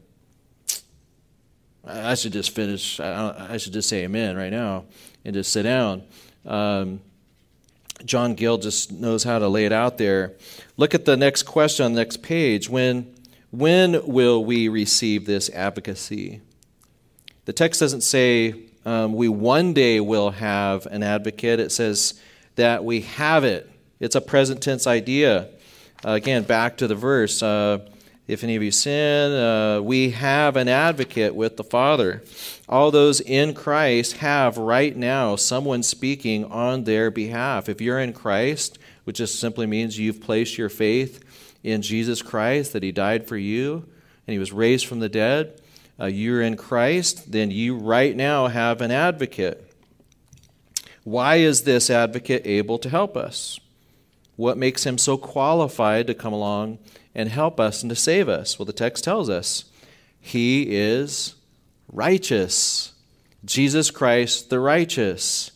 [1.86, 2.98] I should just finish.
[2.98, 4.84] I should just say amen right now
[5.24, 6.02] and just sit down.
[6.46, 7.00] Um,
[8.04, 10.32] John Gill just knows how to lay it out there.
[10.76, 12.68] Look at the next question on the next page.
[12.68, 13.14] When,
[13.50, 16.40] when will we receive this advocacy?
[17.44, 18.54] The text doesn't say
[18.84, 22.20] um, we one day will have an advocate, it says
[22.56, 23.70] that we have it.
[24.00, 25.48] It's a present tense idea.
[26.04, 27.42] Uh, again, back to the verse.
[27.42, 27.78] Uh,
[28.26, 32.22] if any of you sin, uh, we have an advocate with the Father.
[32.68, 37.68] All those in Christ have right now someone speaking on their behalf.
[37.68, 41.22] If you're in Christ, which just simply means you've placed your faith
[41.62, 43.86] in Jesus Christ, that He died for you
[44.26, 45.60] and He was raised from the dead,
[46.00, 49.70] uh, you're in Christ, then you right now have an advocate.
[51.04, 53.60] Why is this advocate able to help us?
[54.36, 56.78] What makes him so qualified to come along
[57.14, 58.58] and help us and to save us?
[58.58, 59.64] Well, the text tells us
[60.20, 61.34] he is
[61.92, 62.92] righteous.
[63.44, 65.52] Jesus Christ, the righteous.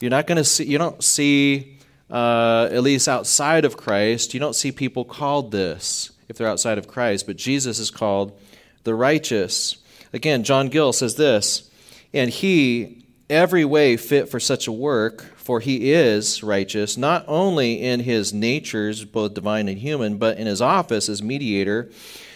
[0.00, 1.78] You're not going to see, you don't see,
[2.10, 6.78] uh, at least outside of Christ, you don't see people called this if they're outside
[6.78, 8.38] of Christ, but Jesus is called
[8.84, 9.76] the righteous.
[10.12, 11.70] Again, John Gill says this,
[12.12, 17.82] and he, every way fit for such a work, for he is righteous, not only
[17.82, 21.90] in his natures, both divine and human, but in his office as mediator,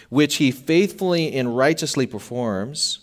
[0.09, 2.99] which he faithfully and righteously performs.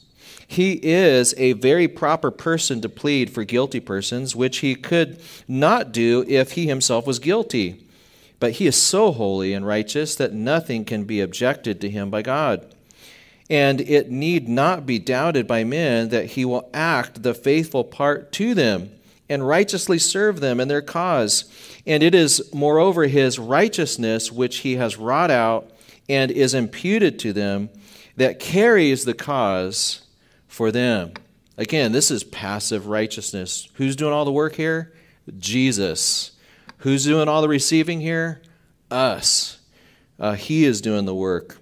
[0.49, 5.92] He is a very proper person to plead for guilty persons, which he could not
[5.92, 7.85] do if he himself was guilty.
[8.38, 12.22] But he is so holy and righteous that nothing can be objected to him by
[12.22, 12.76] God.
[13.49, 18.33] And it need not be doubted by men that he will act the faithful part
[18.33, 18.91] to them
[19.29, 21.45] and righteously serve them in their cause.
[21.87, 25.71] And it is, moreover, his righteousness which he has wrought out
[26.09, 27.71] and is imputed to them
[28.17, 30.03] that carries the cause
[30.49, 31.13] for them.
[31.59, 33.69] Again, this is passive righteousness.
[33.75, 34.93] Who's doing all the work here?
[35.39, 36.33] Jesus.
[36.79, 38.43] Who's doing all the receiving here?
[38.91, 39.59] Us.
[40.19, 41.59] Uh, he is doing the work.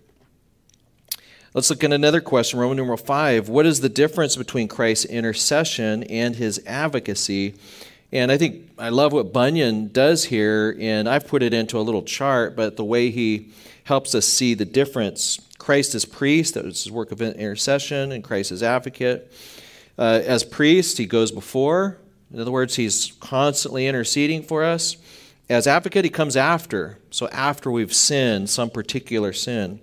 [1.55, 3.49] Let's look at another question, Roman numeral 5.
[3.49, 7.55] What is the difference between Christ's intercession and his advocacy?
[8.11, 11.83] And I think I love what Bunyan does here, and I've put it into a
[11.83, 13.53] little chart, but the way he
[13.85, 15.39] helps us see the difference.
[15.57, 19.33] Christ as priest, that was his work of intercession, and Christ as advocate.
[19.97, 21.99] Uh, as priest, he goes before.
[22.33, 24.97] In other words, he's constantly interceding for us.
[25.49, 26.99] As advocate, he comes after.
[27.11, 29.79] So after we've sinned, some particular sin.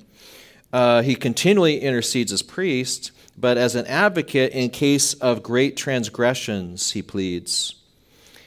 [0.74, 6.92] Uh, he continually intercedes as priest, but as an advocate in case of great transgressions,
[6.92, 7.76] he pleads.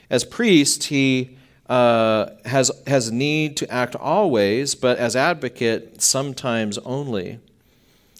[0.09, 1.37] As priest, he
[1.69, 7.41] uh, has, has need to act always, but as advocate, sometimes only.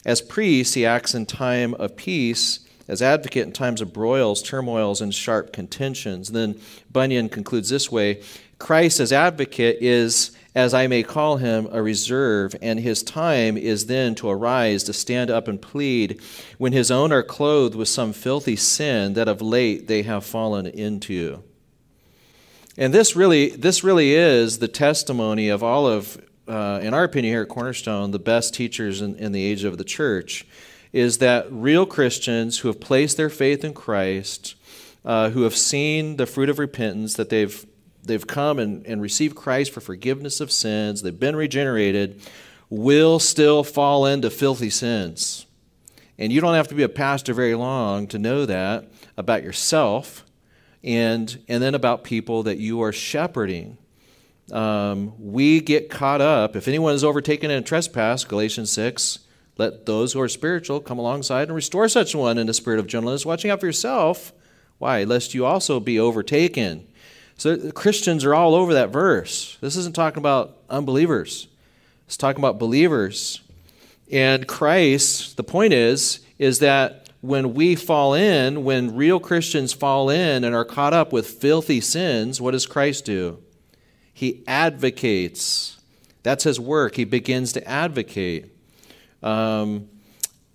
[0.05, 5.01] As priest, he acts in time of peace, as advocate in times of broils, turmoils,
[5.01, 6.29] and sharp contentions.
[6.29, 6.61] And then
[6.93, 8.23] Bunyan concludes this way
[8.59, 13.87] Christ as advocate is as I may call him, a reserve, and his time is
[13.87, 16.21] then to arise, to stand up and plead,
[16.59, 20.67] when his own are clothed with some filthy sin that of late they have fallen
[20.67, 21.43] into.
[22.77, 27.35] And this really, this really is the testimony of all of, uh, in our opinion
[27.35, 30.47] here at Cornerstone, the best teachers in, in the age of the church,
[30.93, 34.55] is that real Christians who have placed their faith in Christ,
[35.05, 37.67] uh, who have seen the fruit of repentance, that they've,
[38.05, 42.21] they've come and, and received Christ for forgiveness of sins, they've been regenerated,
[42.71, 45.47] will still fall into filthy sins.
[46.19, 50.25] And you don't have to be a pastor very long to know that about yourself
[50.83, 53.79] and, and then about people that you are shepherding.
[54.53, 56.55] Um, we get caught up.
[56.55, 59.21] If anyone is overtaken in a trespass, Galatians 6,
[59.57, 62.87] let those who are spiritual come alongside and restore such one in the spirit of
[62.87, 64.33] gentleness, watching out for yourself.
[64.79, 65.05] Why?
[65.05, 66.87] Lest you also be overtaken.
[67.37, 69.59] So Christians are all over that verse.
[69.61, 71.49] This isn't talking about unbelievers,
[72.07, 73.41] it's talking about believers.
[74.13, 80.11] And Christ, the point is, is that when we fall in, when real Christians fall
[80.11, 83.43] in and are caught up with filthy sins, what does Christ do?
[84.13, 85.81] He advocates.
[86.23, 86.97] That's his work.
[86.97, 88.53] He begins to advocate.
[89.23, 89.89] Um,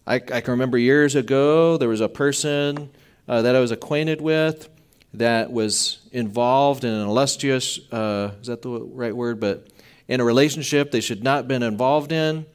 [0.05, 2.91] I, I, can remember years ago, there was a person
[3.27, 4.69] uh, that I was acquainted with
[5.13, 9.39] that was involved in an illustrious, uh, is that the right word?
[9.39, 9.67] But
[10.07, 12.45] in a relationship they should not have been involved in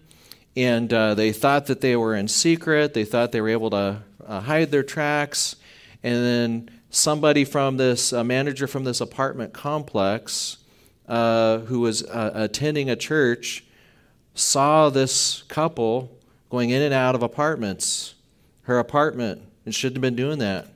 [0.57, 2.95] and uh, they thought that they were in secret.
[2.95, 5.57] They thought they were able to uh, hide their tracks.
[6.03, 10.59] And then somebody from this, a manager from this apartment complex,
[11.09, 13.65] uh, who was uh, attending a church,
[14.35, 16.17] saw this couple
[16.51, 18.15] going in and out of apartments,
[18.63, 20.69] her apartment, and shouldn't have been doing that.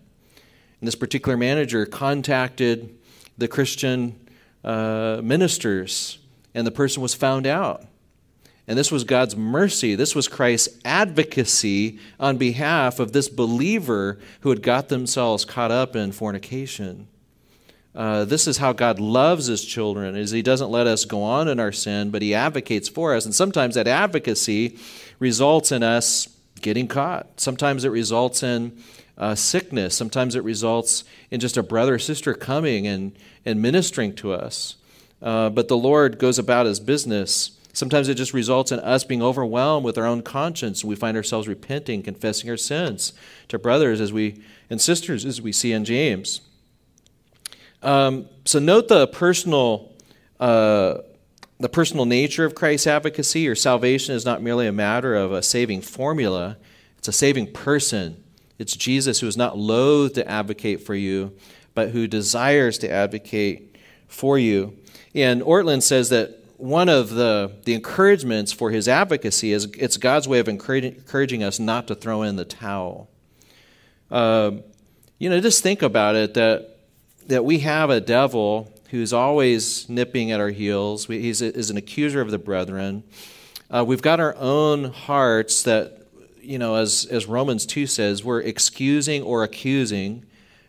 [0.80, 2.96] And this particular manager contacted
[3.36, 4.18] the Christian
[4.64, 6.18] uh, ministers,
[6.54, 7.84] and the person was found out.
[8.66, 9.94] And this was God's mercy.
[9.94, 15.96] This was Christ's advocacy on behalf of this believer who had got themselves caught up
[15.96, 17.08] in fornication.
[17.94, 21.48] Uh, this is how God loves his children is he doesn't let us go on
[21.48, 23.24] in our sin, but he advocates for us.
[23.24, 24.78] And sometimes that advocacy
[25.18, 26.28] results in us
[26.60, 27.40] getting caught.
[27.40, 28.78] Sometimes it results in
[29.18, 29.94] uh, sickness.
[29.94, 33.12] Sometimes it results in just a brother or sister coming and,
[33.44, 34.76] and ministering to us.
[35.20, 39.22] Uh, but the Lord goes about his business Sometimes it just results in us being
[39.22, 40.84] overwhelmed with our own conscience.
[40.84, 43.12] We find ourselves repenting, confessing our sins
[43.46, 46.40] to brothers as we and sisters, as we see in James.
[47.80, 49.92] Um, so note the personal,
[50.40, 50.98] uh,
[51.60, 53.40] the personal nature of Christ's advocacy.
[53.40, 56.56] Your salvation is not merely a matter of a saving formula;
[56.98, 58.24] it's a saving person.
[58.58, 61.32] It's Jesus who is not loath to advocate for you,
[61.74, 63.76] but who desires to advocate
[64.08, 64.76] for you.
[65.14, 70.26] And Ortlund says that one of the, the encouragements for his advocacy is it's God's
[70.26, 73.08] way of encouraging us not to throw in the towel.
[74.10, 74.52] Uh,
[75.18, 76.78] you know, just think about it that,
[77.28, 81.06] that we have a devil who's always nipping at our heels.
[81.06, 83.04] He's a, is an accuser of the brethren.
[83.70, 85.97] Uh, we've got our own hearts that,
[86.48, 90.24] you know, as, as Romans 2 says, we're excusing or accusing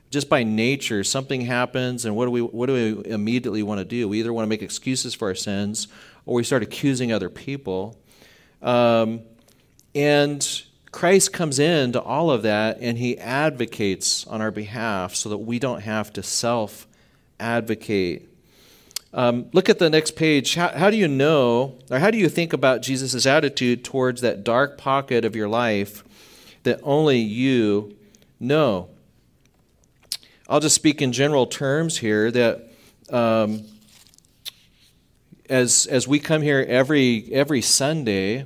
[0.09, 3.85] just by nature, something happens, and what do we what do we immediately want to
[3.85, 4.09] do?
[4.09, 5.87] We either want to make excuses for our sins,
[6.25, 7.95] or we start accusing other people.
[8.61, 9.21] Um,
[9.93, 15.37] and Christ comes into all of that, and He advocates on our behalf, so that
[15.37, 16.87] we don't have to self
[17.39, 18.27] advocate.
[19.13, 20.55] Um, look at the next page.
[20.55, 24.43] How, how do you know, or how do you think about Jesus' attitude towards that
[24.43, 26.03] dark pocket of your life
[26.63, 27.97] that only you
[28.39, 28.89] know?
[30.47, 32.71] I'll just speak in general terms here that
[33.09, 33.65] um,
[35.49, 38.45] as, as we come here every, every Sunday,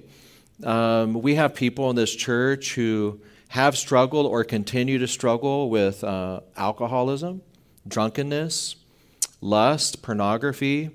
[0.63, 6.03] um, we have people in this church who have struggled or continue to struggle with
[6.03, 7.41] uh, alcoholism,
[7.87, 8.77] drunkenness,
[9.43, 10.89] lust, pornography,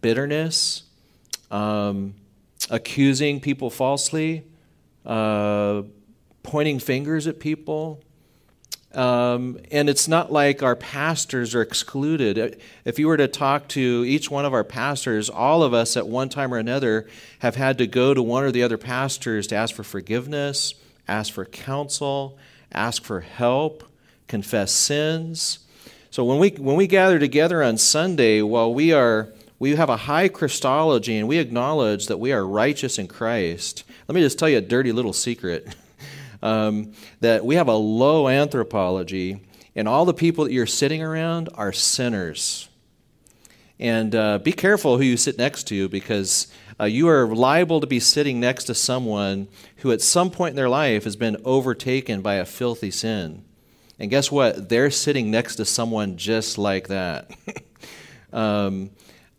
[0.00, 0.84] bitterness,
[1.50, 2.14] um,
[2.70, 4.42] accusing people falsely,
[5.04, 5.82] uh,
[6.42, 8.02] pointing fingers at people,
[8.94, 12.60] um, and it's not like our pastors are excluded.
[12.84, 16.08] If you were to talk to each one of our pastors, all of us at
[16.08, 17.06] one time or another
[17.40, 20.74] have had to go to one or the other pastors to ask for forgiveness,
[21.06, 22.38] ask for counsel,
[22.72, 23.84] ask for help,
[24.26, 25.60] confess sins.
[26.10, 29.28] So when we when we gather together on Sunday, while we are
[29.60, 33.84] we have a high Christology and we acknowledge that we are righteous in Christ.
[34.08, 35.72] Let me just tell you a dirty little secret.
[36.42, 39.40] um, that we have a low anthropology,
[39.76, 42.68] and all the people that you're sitting around are sinners.
[43.78, 46.48] And uh, be careful who you sit next to because
[46.80, 49.46] uh, you are liable to be sitting next to someone
[49.76, 53.44] who, at some point in their life, has been overtaken by a filthy sin.
[54.00, 54.70] And guess what?
[54.70, 57.30] They're sitting next to someone just like that.
[58.32, 58.90] um,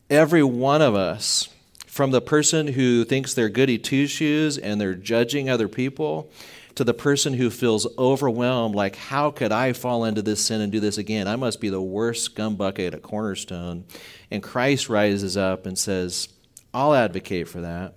[0.07, 1.49] every one of us,
[1.87, 6.31] from the person who thinks they're goody two shoes and they're judging other people,
[6.75, 10.71] to the person who feels overwhelmed, like, how could I fall into this sin and
[10.71, 11.27] do this again?
[11.27, 13.83] I must be the worst scumbucket at Cornerstone.
[14.29, 16.29] And Christ rises up and says,
[16.73, 17.95] I'll advocate for that.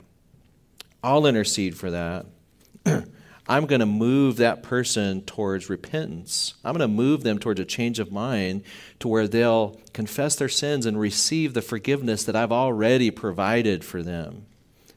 [1.03, 2.27] I'll intercede for that.
[3.47, 6.55] I'm going to move that person towards repentance.
[6.65, 8.63] I'm going to move them towards a change of mind
[9.01, 14.03] to where they'll confess their sins and receive the forgiveness that I've already provided for
[14.03, 14.47] them.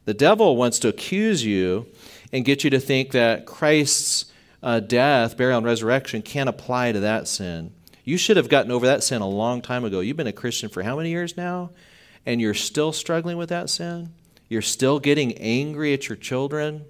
[0.05, 1.87] The devil wants to accuse you
[2.31, 4.31] and get you to think that Christ's
[4.63, 7.73] uh, death, burial, and resurrection can't apply to that sin.
[8.05, 9.99] You should have gotten over that sin a long time ago.
[9.99, 11.71] You've been a Christian for how many years now?
[12.25, 14.13] And you're still struggling with that sin?
[14.47, 16.85] You're still getting angry at your children?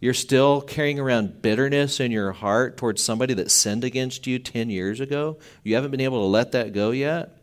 [0.00, 4.70] You're still carrying around bitterness in your heart towards somebody that sinned against you 10
[4.70, 5.38] years ago?
[5.62, 7.36] You haven't been able to let that go yet?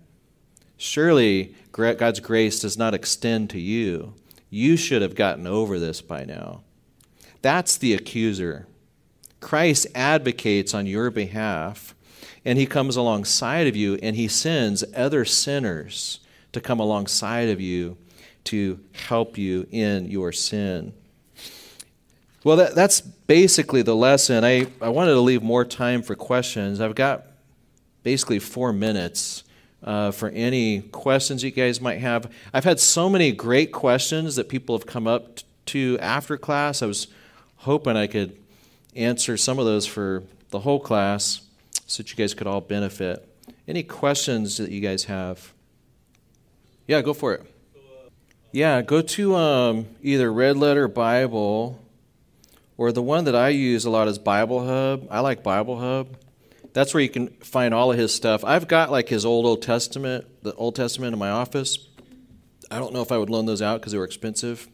[0.75, 4.15] Surely God's grace does not extend to you.
[4.49, 6.61] You should have gotten over this by now.
[7.43, 8.67] That's the accuser.
[9.39, 11.93] Christ advocates on your behalf,
[12.43, 16.21] and he comes alongside of you, and he sends other sinners
[16.53, 17.97] to come alongside of you
[18.45, 20.93] to help you in your sin.
[22.43, 24.43] Well, that, that's basically the lesson.
[24.43, 26.79] I, I wanted to leave more time for questions.
[26.79, 27.25] I've got
[28.03, 29.43] basically four minutes
[29.83, 32.31] uh, for any questions you guys might have.
[32.53, 36.81] I've had so many great questions that people have come up to after class.
[36.81, 37.07] I was
[37.57, 38.37] hoping I could
[38.95, 41.41] answer some of those for the whole class
[41.85, 43.27] so that you guys could all benefit.
[43.67, 45.53] Any questions that you guys have?
[46.87, 47.43] Yeah, go for it.
[48.51, 51.83] Yeah, go to um, either Red Letter Bible
[52.77, 55.07] or the one that I use a lot is Bible Hub.
[55.09, 56.15] I like Bible Hub.
[56.73, 58.43] That's where you can find all of his stuff.
[58.43, 61.79] I've got like his old Old Testament, the Old Testament in my office.
[62.69, 64.67] I don't know if I would loan those out because they were expensive.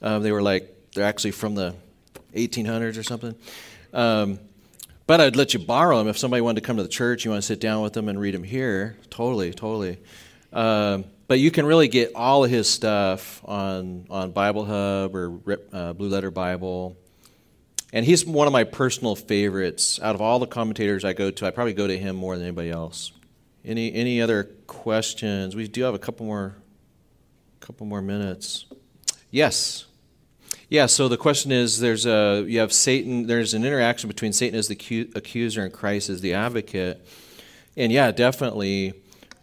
[0.00, 1.74] Um, they were like they're actually from the
[2.34, 3.34] 1800s or something.
[3.92, 4.38] Um,
[5.06, 7.24] but I'd let you borrow them if somebody wanted to come to the church.
[7.24, 8.96] You want to sit down with them and read them here.
[9.10, 9.98] Totally, totally.
[10.52, 15.58] Um, but you can really get all of his stuff on on Bible Hub or
[15.72, 16.96] uh, Blue Letter Bible.
[17.92, 20.00] And he's one of my personal favorites.
[20.02, 22.46] Out of all the commentators I go to, I probably go to him more than
[22.46, 23.12] anybody else.
[23.64, 25.54] Any any other questions?
[25.54, 26.56] We do have a couple more
[27.60, 28.66] couple more minutes.
[29.30, 29.86] Yes.
[30.68, 34.58] Yeah, so the question is there's a you have Satan there's an interaction between Satan
[34.58, 37.06] as the accuser and Christ as the advocate.
[37.76, 38.94] And yeah, definitely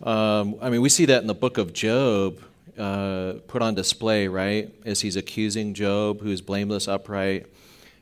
[0.01, 2.41] um, I mean, we see that in the book of Job
[2.77, 4.73] uh, put on display, right?
[4.85, 7.47] As he's accusing Job, who's blameless, upright,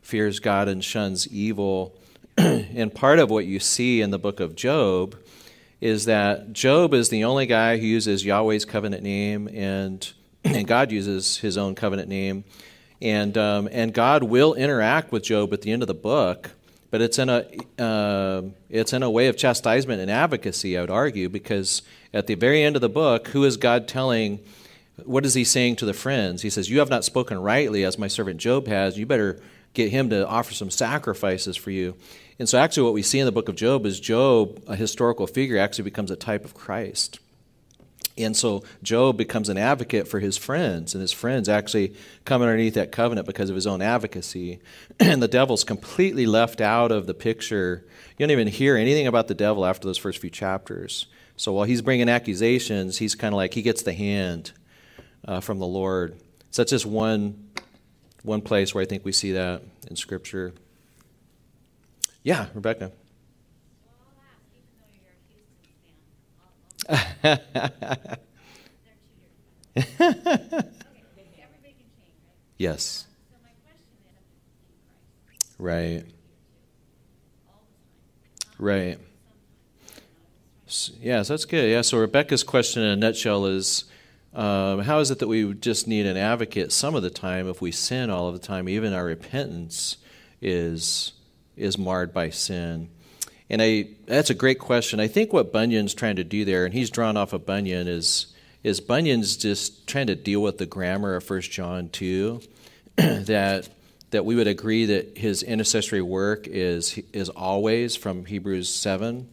[0.07, 1.93] fears God and shuns evil.
[2.37, 5.17] and part of what you see in the book of Job
[5.81, 10.13] is that Job is the only guy who uses Yahweh's covenant name, and,
[10.45, 12.45] and God uses his own covenant name.
[13.01, 16.51] And, um, and God will interact with Job at the end of the book,
[16.89, 17.45] but it's in, a,
[17.77, 21.81] uh, it's in a way of chastisement and advocacy, I would argue, because
[22.13, 24.39] at the very end of the book, who is God telling?
[25.03, 26.43] What is he saying to the friends?
[26.43, 28.97] He says, You have not spoken rightly as my servant Job has.
[28.97, 29.41] You better
[29.73, 31.95] get him to offer some sacrifices for you.
[32.39, 35.25] And so, actually, what we see in the book of Job is Job, a historical
[35.25, 37.19] figure, actually becomes a type of Christ.
[38.15, 41.95] And so, Job becomes an advocate for his friends, and his friends actually
[42.25, 44.59] come underneath that covenant because of his own advocacy.
[44.99, 47.85] and the devil's completely left out of the picture.
[48.17, 51.07] You don't even hear anything about the devil after those first few chapters.
[51.37, 54.51] So, while he's bringing accusations, he's kind of like he gets the hand
[55.27, 56.19] uh, from the Lord.
[56.51, 57.46] So, that's just one
[58.27, 60.53] one place where I think we see that in Scripture.
[62.23, 62.91] Yeah, Rebecca.
[72.57, 73.05] yes.
[75.59, 76.03] Right.
[78.59, 78.97] Right.
[80.65, 81.69] So, yeah, so that's good.
[81.69, 83.85] Yeah, so Rebecca's question in a nutshell is
[84.37, 87.59] um, how is it that we just need an advocate some of the time if
[87.59, 88.69] we sin all of the time?
[88.69, 89.97] Even our repentance
[90.41, 91.13] is
[91.55, 92.87] is marred by sin.
[93.49, 94.99] And I that's a great question.
[94.99, 98.27] I think what Bunyan's trying to do there, and he's drawn off of Bunyan, is
[98.63, 102.41] is Bunyan's just trying to deal with the grammar of First John two,
[102.95, 103.69] that
[104.11, 109.29] that we would agree that his intercessory work is is always from Hebrews seven,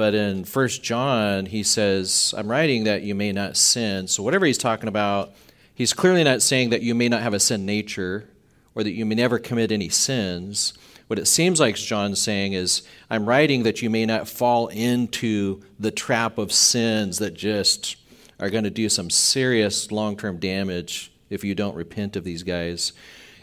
[0.00, 4.08] but in First John, he says, I'm writing that you may not sin.
[4.08, 5.34] So whatever he's talking about,
[5.74, 8.26] he's clearly not saying that you may not have a sin nature
[8.74, 10.72] or that you may never commit any sins.
[11.08, 12.80] What it seems like John's saying is,
[13.10, 17.96] I'm writing that you may not fall into the trap of sins that just
[18.38, 22.42] are going to do some serious long term damage if you don't repent of these
[22.42, 22.94] guys.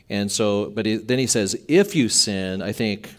[0.10, 3.14] And so, but he, then he says, if you sin, I think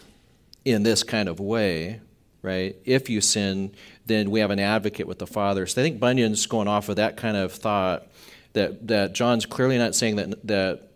[0.65, 2.01] in this kind of way,
[2.41, 2.75] right?
[2.85, 3.73] If you sin,
[4.05, 5.65] then we have an advocate with the Father.
[5.65, 8.07] So I think Bunyan's going off of that kind of thought
[8.53, 10.89] that, that John's clearly not saying that, that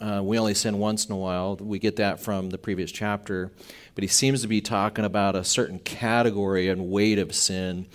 [0.00, 1.56] uh, we only sin once in a while.
[1.56, 3.52] We get that from the previous chapter.
[3.94, 7.86] But he seems to be talking about a certain category and weight of sin,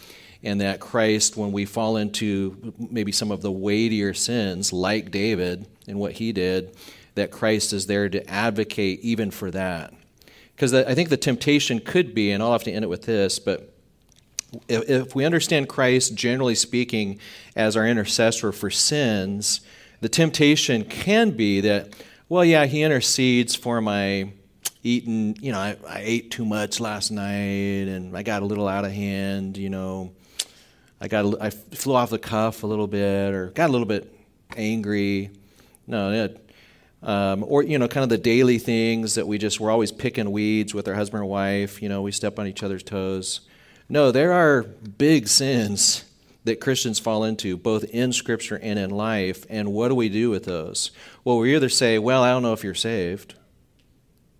[0.43, 5.67] and that Christ, when we fall into maybe some of the weightier sins, like David
[5.87, 6.75] and what he did,
[7.13, 9.93] that Christ is there to advocate even for that.
[10.61, 13.39] Because I think the temptation could be, and I'll have to end it with this,
[13.39, 13.73] but
[14.67, 17.19] if, if we understand Christ, generally speaking,
[17.55, 19.61] as our intercessor for sins,
[20.01, 21.95] the temptation can be that,
[22.29, 24.33] well, yeah, he intercedes for my
[24.83, 28.67] eating, you know, I, I ate too much last night and I got a little
[28.67, 30.11] out of hand, you know.
[31.01, 34.13] I got I flew off the cuff a little bit or got a little bit
[34.55, 35.31] angry.
[35.87, 36.50] No, it,
[37.03, 40.31] um, or, you know, kind of the daily things that we just, we're always picking
[40.31, 41.81] weeds with our husband or wife.
[41.81, 43.41] You know, we step on each other's toes.
[43.89, 46.05] No, there are big sins
[46.43, 49.45] that Christians fall into, both in Scripture and in life.
[49.49, 50.91] And what do we do with those?
[51.23, 53.35] Well, we either say, well, I don't know if you're saved.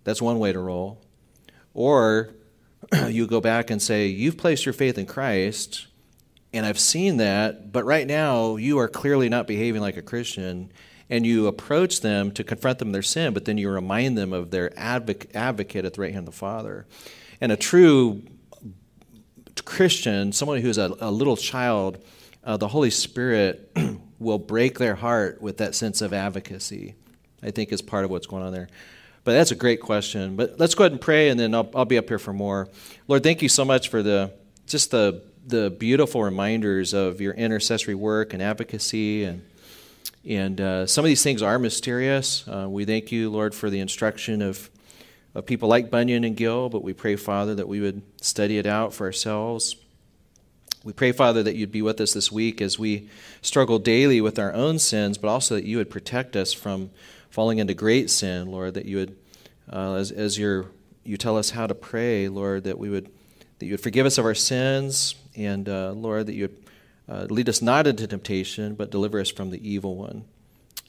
[0.04, 1.00] That's one way to roll.
[1.74, 2.30] Or
[3.08, 5.86] you go back and say, you've placed your faith in Christ,
[6.52, 10.72] and I've seen that, but right now you are clearly not behaving like a Christian
[11.12, 14.50] and you approach them to confront them their sin, but then you remind them of
[14.50, 16.86] their advocate at the right hand of the Father.
[17.38, 18.22] And a true
[19.66, 22.02] Christian, someone who's a, a little child,
[22.44, 23.76] uh, the Holy Spirit
[24.18, 26.94] will break their heart with that sense of advocacy.
[27.42, 28.68] I think is part of what's going on there.
[29.24, 30.34] But that's a great question.
[30.34, 32.70] But let's go ahead and pray, and then I'll, I'll be up here for more.
[33.06, 34.32] Lord, thank you so much for the
[34.66, 39.42] just the the beautiful reminders of your intercessory work and advocacy and
[40.28, 42.46] and uh, some of these things are mysterious.
[42.46, 44.70] Uh, we thank you, Lord, for the instruction of,
[45.34, 48.66] of people like Bunyan and Gill, but we pray, Father, that we would study it
[48.66, 49.76] out for ourselves.
[50.84, 53.08] We pray, Father, that you'd be with us this week as we
[53.40, 56.90] struggle daily with our own sins, but also that you would protect us from
[57.30, 59.16] falling into great sin, Lord, that you would,
[59.72, 60.68] uh, as, as you
[61.04, 63.10] you tell us how to pray, Lord, that we would,
[63.58, 66.61] that you would forgive us of our sins, and uh, Lord, that you would
[67.12, 70.24] uh, lead us not into temptation, but deliver us from the evil one.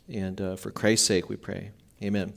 [0.08, 1.72] And uh, for Christ's sake, we pray.
[2.02, 2.34] Amen.